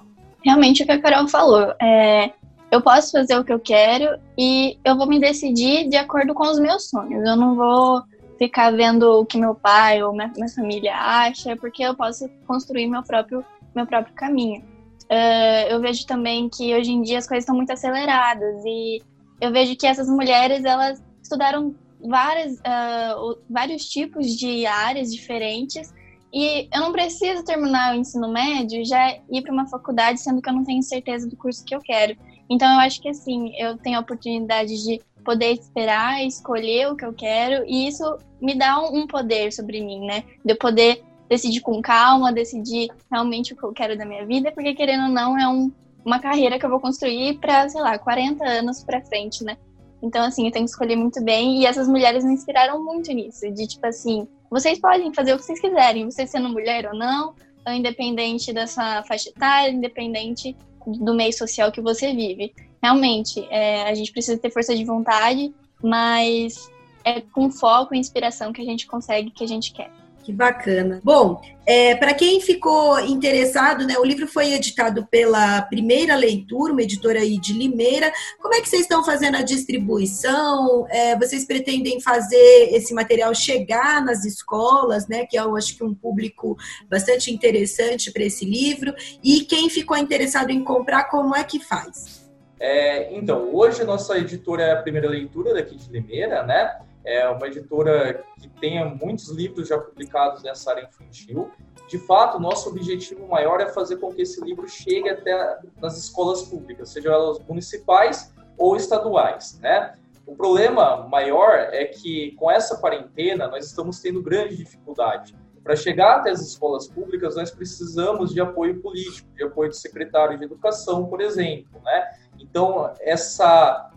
realmente 0.43 0.81
o 0.81 0.85
que 0.88 0.91
a 0.91 1.01
Carol 1.01 1.27
falou. 1.27 1.75
É, 1.79 2.33
eu 2.71 2.81
posso 2.81 3.11
fazer 3.11 3.38
o 3.38 3.43
que 3.43 3.53
eu 3.53 3.59
quero 3.59 4.19
e 4.35 4.79
eu 4.83 4.97
vou 4.97 5.05
me 5.05 5.19
decidir 5.19 5.88
de 5.88 5.95
acordo 5.95 6.33
com 6.33 6.49
os 6.49 6.57
meus 6.57 6.89
sonhos. 6.89 7.23
Eu 7.23 7.35
não 7.35 7.55
vou 7.55 8.03
ficar 8.38 8.71
vendo 8.71 9.04
o 9.19 9.26
que 9.26 9.38
meu 9.38 9.56
pai 9.56 10.04
ou 10.04 10.13
minha, 10.13 10.32
minha 10.36 10.50
família 10.50 10.95
acha, 10.95 11.56
porque 11.56 11.84
eu 11.84 11.95
posso 11.95 12.30
construir 12.45 12.88
meu 12.88 13.04
próprio, 13.04 13.45
meu 13.74 13.86
próprio 13.86 14.13
caminho. 14.15 14.62
Uh, 15.06 15.69
eu 15.69 15.80
vejo 15.80 16.06
também 16.06 16.50
que 16.50 16.74
hoje 16.74 16.91
em 16.91 17.02
dia 17.02 17.19
as 17.19 17.28
coisas 17.28 17.43
estão 17.43 17.56
muito 17.56 17.71
aceleradas 17.71 18.63
e 18.65 19.04
eu 19.39 19.52
vejo 19.52 19.76
que 19.76 19.86
essas 19.86 20.10
mulheres 20.10 20.65
elas 20.65 21.02
estudaram 21.21 21.76
várias, 22.04 22.54
uh, 22.60 23.38
vários 23.50 23.88
tipos 23.88 24.36
de 24.36 24.65
áreas 24.65 25.13
diferentes 25.13 25.93
e 26.34 26.67
eu 26.74 26.82
não 26.82 26.91
preciso 26.91 27.45
terminar 27.45 27.93
o 27.93 28.00
ensino 28.00 28.32
médio 28.32 28.84
já 28.84 29.17
ir 29.32 29.41
para 29.41 29.54
uma 29.54 29.67
faculdade 29.67 30.19
sendo 30.19 30.41
que 30.41 30.50
eu 30.50 30.54
não 30.54 30.63
tenho 30.63 30.82
certeza 30.82 31.30
do 31.30 31.38
curso 31.38 31.63
que 31.63 31.76
eu 31.76 31.80
quero. 31.80 32.17
Então 32.50 32.71
eu 32.74 32.80
acho 32.80 33.02
que 33.02 33.10
assim 33.10 33.54
eu 33.58 33.78
tenho 33.78 33.98
a 33.98 34.02
oportunidade 34.02 34.84
de 34.84 35.02
poder 35.25 35.53
esperar, 35.53 36.23
escolher 36.23 36.88
o 36.89 36.95
que 36.95 37.03
eu 37.03 37.11
quero, 37.11 37.65
e 37.67 37.88
isso 37.88 38.17
me 38.39 38.55
dá 38.55 38.79
um, 38.79 39.07
poder 39.07 39.51
sobre 39.51 39.81
mim, 39.81 40.05
né? 40.05 40.23
De 40.45 40.53
eu 40.53 40.57
poder 40.57 41.03
decidir 41.27 41.61
com 41.61 41.81
calma, 41.81 42.31
decidir 42.31 42.89
realmente 43.11 43.51
o 43.51 43.57
que 43.57 43.63
eu 43.63 43.73
quero 43.73 43.97
da 43.97 44.05
minha 44.05 44.25
vida, 44.25 44.51
porque 44.51 44.75
querendo 44.75 45.05
ou 45.05 45.09
não, 45.09 45.38
é 45.38 45.47
um, 45.47 45.71
uma 46.05 46.19
carreira 46.19 46.59
que 46.59 46.65
eu 46.65 46.69
vou 46.69 46.79
construir 46.79 47.39
para, 47.39 47.67
sei 47.67 47.81
lá, 47.81 47.97
40 47.97 48.45
anos 48.45 48.83
para 48.83 49.01
frente, 49.01 49.43
né? 49.43 49.57
Então, 50.01 50.23
assim, 50.23 50.45
eu 50.45 50.51
tenho 50.51 50.65
que 50.65 50.71
escolher 50.71 50.95
muito 50.95 51.21
bem, 51.23 51.61
e 51.61 51.65
essas 51.65 51.88
mulheres 51.88 52.23
me 52.23 52.33
inspiraram 52.33 52.83
muito 52.83 53.11
nisso, 53.11 53.51
de 53.51 53.67
tipo 53.67 53.85
assim, 53.88 54.27
vocês 54.51 54.79
podem 54.79 55.11
fazer 55.13 55.33
o 55.33 55.38
que 55.38 55.43
vocês 55.43 55.59
quiserem, 55.59 56.05
você 56.05 56.27
sendo 56.27 56.47
mulher 56.49 56.85
ou 56.85 56.95
não, 56.95 57.33
independente 57.73 58.53
dessa 58.53 59.01
faixa 59.03 59.29
etária, 59.29 59.71
independente 59.71 60.55
do 60.85 61.15
meio 61.15 61.33
social 61.33 61.71
que 61.71 61.81
você 61.81 62.13
vive 62.13 62.53
realmente, 62.86 63.48
é, 63.50 63.84
a 63.89 63.95
gente 63.95 64.12
precisa 64.12 64.38
ter 64.38 64.52
força 64.52 64.76
de 64.76 64.86
vontade, 64.86 65.52
mas 65.82 66.69
é 67.04 67.19
com 67.19 67.50
foco 67.50 67.95
e 67.95 67.98
inspiração 67.98 68.54
que 68.54 68.62
a 68.62 68.65
gente 68.65 68.86
consegue 68.86 69.30
o 69.30 69.32
que 69.32 69.43
a 69.43 69.48
gente 69.48 69.74
quer. 69.74 69.89
Que 70.24 70.32
bacana. 70.32 71.02
Bom, 71.04 71.39
é, 71.67 71.95
para 71.95 72.12
quem 72.13 72.41
ficou 72.41 73.00
interessado, 73.00 73.86
né, 73.86 73.95
o 74.00 74.04
livro 74.04 74.28
foi 74.28 74.54
editado 74.54 75.06
pela 75.06 75.62
Primeira 75.63 76.15
Leitura, 76.15 76.74
uma 76.74 76.82
editora 76.82 77.19
aí 77.19 77.39
de 77.39 77.54
Limeira. 77.54 78.12
Como 78.41 78.54
é 78.56 78.62
que 78.62 78.67
vocês 78.67 78.84
estão 78.84 79.04
fazendo 79.04 79.38
a 79.38 79.43
distribuição? 79.43 80.88
É, 80.89 81.15
vocês 81.15 81.45
pretendem 81.45 82.02
fazer 82.02 82.69
esse 82.71 82.91
material 82.93 83.36
chegar 83.36 84.04
nas 84.04 84.26
escolas, 84.26 85.08
né, 85.08 85.28
que 85.28 85.38
é, 85.38 85.41
eu 85.41 85.56
acho 85.56 85.76
que 85.76 85.84
um 85.84 85.93
público 85.93 86.58
bastante 86.89 87.32
interessante 87.32 88.12
para 88.12 88.24
esse 88.24 88.45
livro? 88.45 88.93
E 89.24 89.41
quem 89.41 89.69
ficou 89.69 89.98
interessado 89.98 90.50
em 90.50 90.63
comprar, 90.63 91.06
como 91.06 91.36
é 91.36 91.43
que 91.43 91.60
faz? 91.60 92.24
É, 92.60 93.13
então, 93.13 93.54
hoje 93.54 93.84
nossa 93.84 94.18
editora 94.18 94.63
é 94.63 94.72
a 94.72 94.82
primeira 94.82 95.10
leitura 95.10 95.54
daqui 95.54 95.76
de 95.76 95.91
Limeira, 95.91 96.44
né? 96.44 96.80
é 97.06 97.30
uma 97.30 97.48
editora 97.48 98.24
que 98.41 98.50
tenha 98.50 98.84
muitos 98.84 99.30
livros 99.30 99.68
já 99.68 99.78
publicados 99.78 100.41
nessa 100.41 100.72
área 100.72 100.89
infantil. 100.89 101.52
De 101.88 102.00
fato, 102.00 102.39
nosso 102.39 102.70
objetivo 102.70 103.28
maior 103.28 103.62
é 103.62 103.68
fazer 103.68 103.98
com 103.98 104.12
que 104.12 104.24
esse 104.24 104.44
livro 104.44 104.68
chegue 104.68 105.08
até 105.08 105.60
nas 105.80 105.98
escolas 105.98 106.41
públicas, 106.41 106.89
sejam 106.89 107.13
elas 107.13 107.39
municipais 107.48 108.34
ou 108.58 108.76
estaduais, 108.76 109.60
né? 109.62 109.94
O 110.26 110.36
problema 110.36 111.08
maior 111.08 111.54
é 111.72 111.86
que 111.86 112.32
com 112.32 112.50
essa 112.50 112.78
quarentena 112.78 113.48
nós 113.48 113.68
estamos 113.68 114.00
tendo 114.00 114.24
grande 114.24 114.58
dificuldade. 114.58 115.36
Para 115.63 115.76
chegar 115.76 116.18
até 116.18 116.32
as 116.32 116.41
escolas 116.41 116.88
públicas, 116.88 117.36
nós 117.36 117.52
precisamos 117.52 118.34
de 118.34 118.41
apoio 118.41 118.82
político, 118.82 119.30
de 119.36 119.44
apoio 119.44 119.70
do 119.70 119.76
secretário 119.76 120.38
de 120.38 120.46
educação, 120.46 121.06
por 121.06 121.22
exemplo, 121.22 121.80
né? 121.84 122.10
Então, 122.49 122.93
essa 122.99 123.91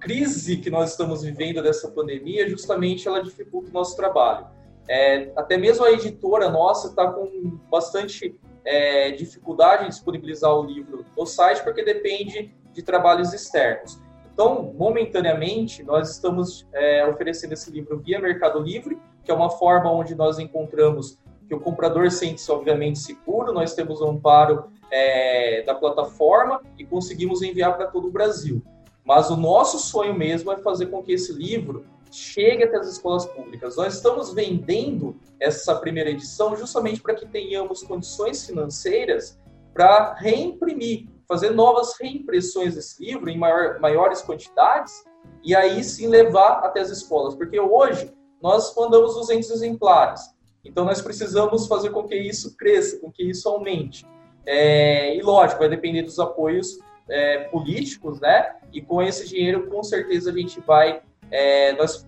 crise 0.00 0.58
que 0.58 0.70
nós 0.70 0.90
estamos 0.90 1.22
vivendo 1.22 1.62
dessa 1.62 1.88
pandemia, 1.88 2.48
justamente 2.48 3.08
ela 3.08 3.22
dificulta 3.22 3.70
o 3.70 3.72
nosso 3.72 3.96
trabalho. 3.96 4.46
É, 4.88 5.32
até 5.34 5.56
mesmo 5.56 5.84
a 5.84 5.90
editora 5.90 6.48
nossa 6.48 6.88
está 6.88 7.10
com 7.10 7.58
bastante 7.70 8.38
é, 8.64 9.10
dificuldade 9.12 9.86
em 9.86 9.88
disponibilizar 9.88 10.54
o 10.54 10.64
livro 10.64 11.04
no 11.16 11.26
site, 11.26 11.64
porque 11.64 11.82
depende 11.82 12.54
de 12.72 12.82
trabalhos 12.82 13.32
externos. 13.32 13.98
Então, 14.32 14.74
momentaneamente, 14.76 15.82
nós 15.82 16.10
estamos 16.10 16.66
é, 16.74 17.06
oferecendo 17.06 17.54
esse 17.54 17.70
livro 17.70 17.98
via 17.98 18.20
Mercado 18.20 18.60
Livre, 18.60 18.98
que 19.24 19.30
é 19.30 19.34
uma 19.34 19.48
forma 19.48 19.90
onde 19.90 20.14
nós 20.14 20.38
encontramos 20.38 21.18
que 21.48 21.54
o 21.54 21.60
comprador 21.60 22.10
sente-se, 22.10 22.50
obviamente, 22.50 22.98
seguro, 22.98 23.52
nós 23.52 23.74
temos 23.74 24.00
um 24.02 24.10
amparo 24.10 24.70
é, 24.90 25.62
da 25.62 25.74
plataforma 25.74 26.62
e 26.78 26.84
conseguimos 26.84 27.42
enviar 27.42 27.76
para 27.76 27.86
todo 27.86 28.08
o 28.08 28.10
Brasil. 28.10 28.62
Mas 29.04 29.30
o 29.30 29.36
nosso 29.36 29.78
sonho 29.78 30.14
mesmo 30.14 30.50
é 30.52 30.58
fazer 30.58 30.86
com 30.86 31.02
que 31.02 31.12
esse 31.12 31.32
livro 31.32 31.84
chegue 32.10 32.64
até 32.64 32.76
as 32.76 32.88
escolas 32.88 33.26
públicas. 33.26 33.76
Nós 33.76 33.94
estamos 33.94 34.32
vendendo 34.32 35.16
essa 35.38 35.74
primeira 35.76 36.10
edição 36.10 36.56
justamente 36.56 37.00
para 37.00 37.14
que 37.14 37.26
tenhamos 37.26 37.82
condições 37.82 38.46
financeiras 38.46 39.38
para 39.72 40.14
reimprimir 40.14 41.08
fazer 41.28 41.50
novas 41.50 41.94
reimpressões 42.00 42.74
desse 42.74 43.04
livro 43.04 43.28
em 43.28 43.38
maior, 43.38 43.80
maiores 43.80 44.22
quantidades 44.22 45.04
e 45.42 45.54
aí 45.54 45.82
sim 45.82 46.06
levar 46.06 46.60
até 46.64 46.80
as 46.80 46.90
escolas, 46.90 47.34
porque 47.34 47.58
hoje 47.58 48.12
nós 48.40 48.74
mandamos 48.76 49.14
200 49.14 49.50
exemplares, 49.50 50.20
então 50.64 50.84
nós 50.84 51.00
precisamos 51.00 51.66
fazer 51.66 51.90
com 51.90 52.04
que 52.04 52.16
isso 52.16 52.56
cresça, 52.56 52.98
com 52.98 53.10
que 53.10 53.24
isso 53.24 53.48
aumente. 53.48 54.06
É, 54.46 55.16
e 55.16 55.22
lógico, 55.22 55.60
vai 55.60 55.68
depender 55.68 56.02
dos 56.02 56.18
apoios 56.18 56.78
é, 57.08 57.44
políticos, 57.44 58.20
né? 58.20 58.56
E 58.72 58.80
com 58.80 59.02
esse 59.02 59.28
dinheiro, 59.28 59.68
com 59.68 59.82
certeza 59.82 60.30
a 60.30 60.34
gente 60.34 60.60
vai, 60.60 61.02
é, 61.30 61.72
nós 61.72 62.06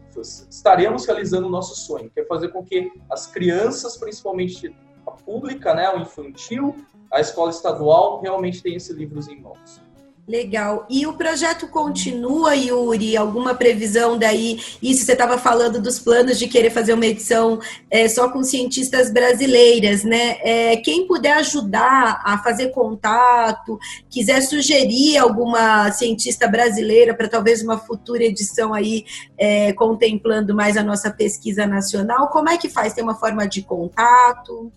estaremos 0.51 1.07
realizando 1.07 1.47
o 1.47 1.51
nosso 1.51 1.75
sonho, 1.77 2.11
que 2.11 2.21
é 2.21 2.25
fazer 2.25 2.49
com 2.49 2.65
que 2.65 2.91
as 3.11 3.27
crianças, 3.27 3.97
principalmente 3.97 4.75
a 5.07 5.11
pública, 5.11 5.75
né, 5.75 5.91
o 5.91 6.01
infantil, 6.01 6.75
a 7.13 7.21
escola 7.21 7.51
estadual 7.51 8.21
realmente 8.21 8.63
tem 8.63 8.75
esses 8.75 8.95
livros 8.97 9.29
em 9.29 9.41
mãos. 9.41 9.81
Legal. 10.29 10.85
E 10.91 11.07
o 11.07 11.15
projeto 11.15 11.67
continua, 11.69 12.55
Yuri? 12.55 13.17
Alguma 13.17 13.55
previsão 13.55 14.19
daí? 14.19 14.61
Isso 14.83 15.07
você 15.07 15.13
estava 15.13 15.39
falando 15.39 15.81
dos 15.81 15.99
planos 15.99 16.39
de 16.39 16.47
querer 16.47 16.69
fazer 16.69 16.93
uma 16.93 17.07
edição 17.07 17.59
é, 17.91 18.07
só 18.11 18.31
com 18.31 18.45
cientistas 18.45 19.11
brasileiras, 19.11 20.05
né? 20.05 20.37
É, 20.43 20.77
quem 20.77 21.07
puder 21.07 21.33
ajudar 21.39 22.21
a 22.23 22.37
fazer 22.43 22.73
contato, 22.73 23.79
quiser 24.11 24.43
sugerir 24.43 25.17
alguma 25.17 25.91
cientista 25.93 26.47
brasileira 26.47 27.15
para 27.15 27.27
talvez 27.27 27.63
uma 27.63 27.79
futura 27.79 28.23
edição 28.23 28.75
aí 28.75 29.07
é, 29.39 29.73
contemplando 29.73 30.55
mais 30.55 30.77
a 30.77 30.83
nossa 30.83 31.11
pesquisa 31.11 31.67
nacional, 31.67 32.29
como 32.29 32.51
é 32.51 32.59
que 32.59 32.69
faz? 32.69 32.93
Tem 32.93 33.03
uma 33.03 33.15
forma 33.15 33.49
de 33.49 33.63
contato? 33.63 34.71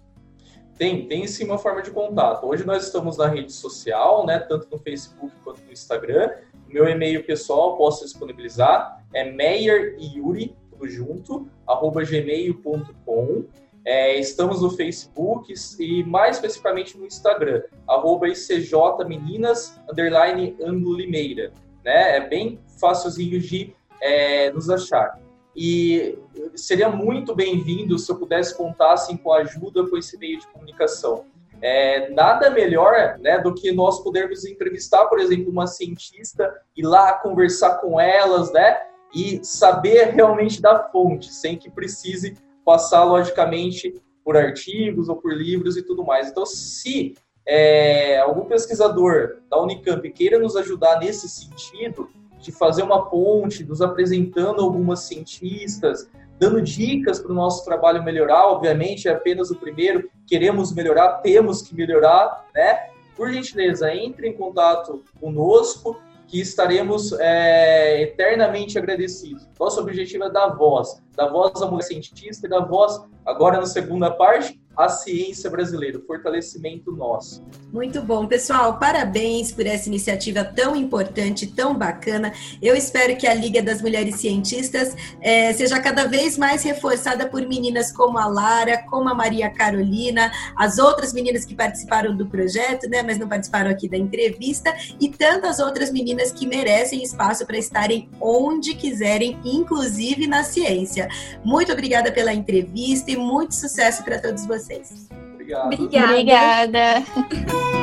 Tem, 0.82 1.06
tem 1.06 1.28
sim 1.28 1.46
uma 1.46 1.60
forma 1.60 1.84
de 1.84 1.92
contato. 1.92 2.44
Hoje 2.44 2.66
nós 2.66 2.84
estamos 2.84 3.16
na 3.16 3.28
rede 3.28 3.54
social, 3.54 4.26
né, 4.26 4.40
tanto 4.40 4.68
no 4.72 4.80
Facebook 4.80 5.32
quanto 5.44 5.62
no 5.62 5.72
Instagram. 5.72 6.32
Meu 6.68 6.90
e-mail 6.90 7.24
pessoal 7.24 7.78
posso 7.78 8.04
disponibilizar, 8.04 9.00
é 9.14 9.32
meyeriuri, 9.32 10.56
tudo 10.72 10.90
junto, 10.90 11.48
arroba 11.68 12.04
gmail.com. 12.04 13.44
É, 13.86 14.18
estamos 14.18 14.64
no 14.64 14.72
Facebook 14.72 15.54
e 15.80 16.04
mais 16.04 16.38
especificamente 16.38 16.98
no 16.98 17.06
Instagram, 17.06 17.62
arroba 17.88 18.28
icjmeninas, 18.28 19.80
underline 19.88 20.58
Limeira. 20.60 21.54
Né? 21.86 22.18
É 22.18 22.28
bem 22.28 22.60
fácilzinho 22.80 23.40
de 23.40 23.76
é, 24.02 24.52
nos 24.52 24.68
achar. 24.68 25.21
E 25.56 26.18
seria 26.56 26.90
muito 26.90 27.36
bem-vindo 27.36 27.98
se 28.00 28.12
eu 28.12 28.18
pudesse 28.18 28.56
contar 28.56 28.94
assim, 28.94 29.18
com 29.18 29.34
a 29.34 29.40
ajuda 29.40 29.88
com 29.88 29.98
esse 29.98 30.18
meio 30.18 30.40
de 30.40 30.48
comunicação. 30.48 31.26
É, 31.62 32.10
nada 32.10 32.50
melhor 32.50 33.20
né, 33.20 33.38
do 33.40 33.54
que 33.54 33.72
nós 33.72 34.02
podermos 34.04 34.46
entrevistar, 34.46 35.06
por 35.06 35.20
exemplo, 35.20 35.52
uma 35.52 35.68
cientista, 35.68 36.52
ir 36.76 36.84
lá 36.84 37.14
conversar 37.14 37.76
com 37.76 38.00
elas, 38.00 38.52
né, 38.52 38.80
e 39.14 39.44
saber 39.44 40.06
realmente 40.06 40.62
da 40.62 40.90
fonte, 40.90 41.32
sem 41.32 41.58
que 41.58 41.70
precise 41.70 42.36
passar, 42.66 43.04
logicamente, 43.04 43.94
por 44.24 44.38
artigos 44.38 45.10
ou 45.10 45.18
por 45.18 45.34
livros 45.34 45.78
e 45.78 45.84
tudo 45.84 46.04
mais. 46.04 46.30
Então, 46.30 46.46
se 46.46 47.16
é, 47.46 48.20
algum 48.20 48.46
pesquisador 48.46 49.38
da 49.50 49.62
Unicamp 49.62 50.10
queira 50.12 50.40
nos 50.40 50.56
ajudar 50.56 51.00
nesse 51.00 51.28
sentido, 51.28 52.10
de 52.42 52.52
fazer 52.52 52.84
uma 52.84 53.10
ponte, 53.10 53.64
nos 53.64 53.82
apresentando 53.82 54.62
algumas 54.62 55.02
cientistas, 55.02 56.10
dando 56.40 56.62
dicas 56.62 57.20
para 57.20 57.32
o 57.32 57.36
nosso 57.36 57.64
trabalho 57.64 58.04
melhorar. 58.04 58.48
Obviamente, 58.48 59.08
é 59.08 59.12
apenas 59.12 59.52
o 59.52 59.56
primeiro, 59.56 60.10
queremos 60.26 60.74
melhorar, 60.74 61.20
temos 61.22 61.62
que 61.62 61.76
melhorar, 61.76 62.48
né? 62.54 62.90
Por 63.16 63.32
gentileza, 63.32 63.94
entre 63.94 64.28
em 64.28 64.34
contato 64.34 65.04
conosco, 65.20 66.02
que 66.28 66.40
estaremos 66.40 67.12
é, 67.20 68.02
eternamente 68.02 68.78
agradecidos. 68.78 69.48
Nosso 69.60 69.82
objetivo 69.82 70.24
é 70.24 70.32
dar 70.32 70.48
voz, 70.56 71.02
dar 71.16 71.30
voz 71.30 71.62
à 71.62 71.66
mulher 71.66 71.84
cientista 71.84 72.48
e 72.48 72.50
dar 72.50 72.62
voz, 72.62 73.02
agora 73.26 73.60
na 73.60 73.66
segunda 73.66 74.12
parte, 74.12 74.62
a 74.78 74.88
ciência 74.90 75.50
brasileira, 75.50 75.98
o 75.98 76.06
fortalecimento 76.06 76.92
nosso. 76.92 77.44
Muito 77.72 78.02
bom, 78.02 78.26
pessoal. 78.26 78.80
Parabéns 78.80 79.52
por 79.52 79.66
essa 79.66 79.88
iniciativa 79.88 80.44
tão 80.44 80.76
importante, 80.76 81.48
tão 81.48 81.78
bacana. 81.78 82.34
Eu 82.62 82.76
espero 82.76 83.16
que 83.18 83.28
a 83.28 83.34
Liga 83.34 83.62
das 83.62 83.82
Mulheres 83.82 84.16
Cientistas 84.16 84.96
é, 85.22 85.54
seja 85.54 85.80
cada 85.80 86.06
vez 86.08 86.38
mais 86.38 86.64
reforçada 86.64 87.28
por 87.28 87.42
meninas 87.48 87.92
como 87.92 88.18
a 88.18 88.28
Lara, 88.28 88.84
como 88.90 89.10
a 89.10 89.14
Maria 89.14 89.50
Carolina, 89.50 90.32
as 90.56 90.78
outras 90.78 91.14
meninas 91.14 91.46
que 91.46 91.56
participaram 91.56 92.16
do 92.16 92.26
projeto, 92.28 92.90
né, 92.90 93.04
mas 93.04 93.18
não 93.18 93.28
participaram 93.28 93.70
aqui 93.70 93.88
da 93.88 93.98
entrevista, 93.98 94.74
e 95.00 95.10
tantas 95.10 95.60
outras 95.60 95.92
meninas 95.92 96.32
que 96.32 96.48
merecem 96.48 97.04
espaço 97.04 97.46
para 97.46 97.58
estarem 97.58 98.10
onde 98.20 98.74
quiserem, 98.74 99.38
inclusive 99.44 100.28
na 100.28 100.44
ciência. 100.44 101.01
Muito 101.44 101.72
obrigada 101.72 102.12
pela 102.12 102.34
entrevista 102.34 103.12
e 103.12 103.18
muito 103.18 103.56
sucesso 103.56 104.04
para 104.04 104.20
todos 104.20 104.46
vocês 104.46 104.62
vocês. 104.62 105.08
Obrigado. 105.34 105.74
Obrigada. 105.74 107.04
Obrigada. 107.16 107.72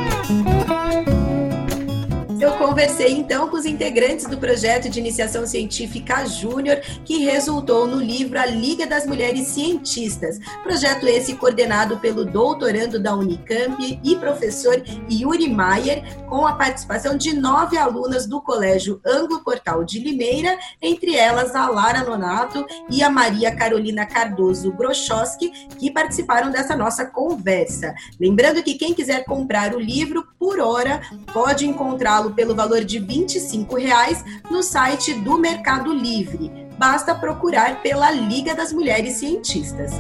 Eu 2.41 2.53
conversei 2.53 3.13
então 3.15 3.49
com 3.49 3.57
os 3.57 3.65
integrantes 3.65 4.27
do 4.27 4.39
projeto 4.39 4.89
de 4.89 5.01
iniciação 5.01 5.45
científica 5.45 6.25
Júnior, 6.25 6.77
que 7.05 7.25
resultou 7.25 7.85
no 7.85 7.97
livro 8.01 8.39
A 8.39 8.47
Liga 8.47 8.87
das 8.87 9.05
Mulheres 9.05 9.49
Cientistas. 9.49 10.39
Projeto 10.63 11.09
esse 11.09 11.35
coordenado 11.35 11.99
pelo 11.99 12.25
doutorando 12.25 13.01
da 13.01 13.13
Unicamp 13.17 14.01
e 14.05 14.17
professor 14.17 14.81
Yuri 15.11 15.49
Maier, 15.49 16.05
com 16.29 16.47
a 16.47 16.55
participação 16.55 17.17
de 17.17 17.35
nove 17.35 17.77
alunas 17.77 18.25
do 18.25 18.41
Colégio 18.41 19.01
Anglo 19.05 19.43
Portal 19.43 19.83
de 19.83 19.99
Limeira, 19.99 20.57
entre 20.81 21.17
elas 21.17 21.57
a 21.57 21.69
Lara 21.69 22.05
Nonato 22.05 22.65
e 22.89 23.03
a 23.03 23.11
Maria 23.11 23.55
Carolina 23.55 24.07
Cardoso 24.07 24.73
Brochowski, 24.73 25.51
que 25.77 25.91
participaram 25.91 26.53
dessa 26.53 26.77
nossa 26.77 27.05
conversa. 27.05 27.93
Lembrando 28.21 28.63
que 28.63 28.75
quem 28.75 28.95
quiser 28.95 29.25
comprar 29.25 29.75
o 29.75 29.81
livro 29.81 30.25
por 30.39 30.61
hora 30.61 31.01
pode 31.33 31.67
encontrá-lo 31.67 32.28
pelo 32.31 32.55
valor 32.55 32.85
de 32.85 32.99
25 32.99 33.77
reais 33.77 34.25
no 34.51 34.63
site 34.63 35.15
do 35.15 35.39
Mercado 35.39 35.93
Livre. 35.93 36.51
Basta 36.79 37.15
procurar 37.15 37.83
pela 37.83 38.11
Liga 38.11 38.55
das 38.55 38.73
Mulheres 38.73 39.15
Cientistas. 39.15 39.93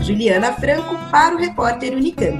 Juliana 0.00 0.52
Franco 0.52 0.96
para 1.10 1.34
o 1.34 1.38
repórter 1.38 1.94
Unicamp. 1.94 2.38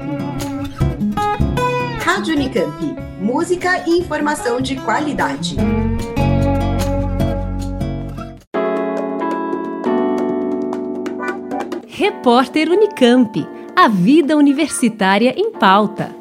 Rádio 2.03 2.35
Unicamp. 2.35 2.97
Música 3.21 3.85
e 3.87 3.99
informação 3.99 4.61
de 4.61 4.77
qualidade. 4.77 5.57
Repórter 11.87 12.71
Unicamp. 12.71 13.47
A 13.77 13.89
vida 13.89 14.37
universitária 14.37 15.35
em 15.37 15.53
pauta. 15.53 16.15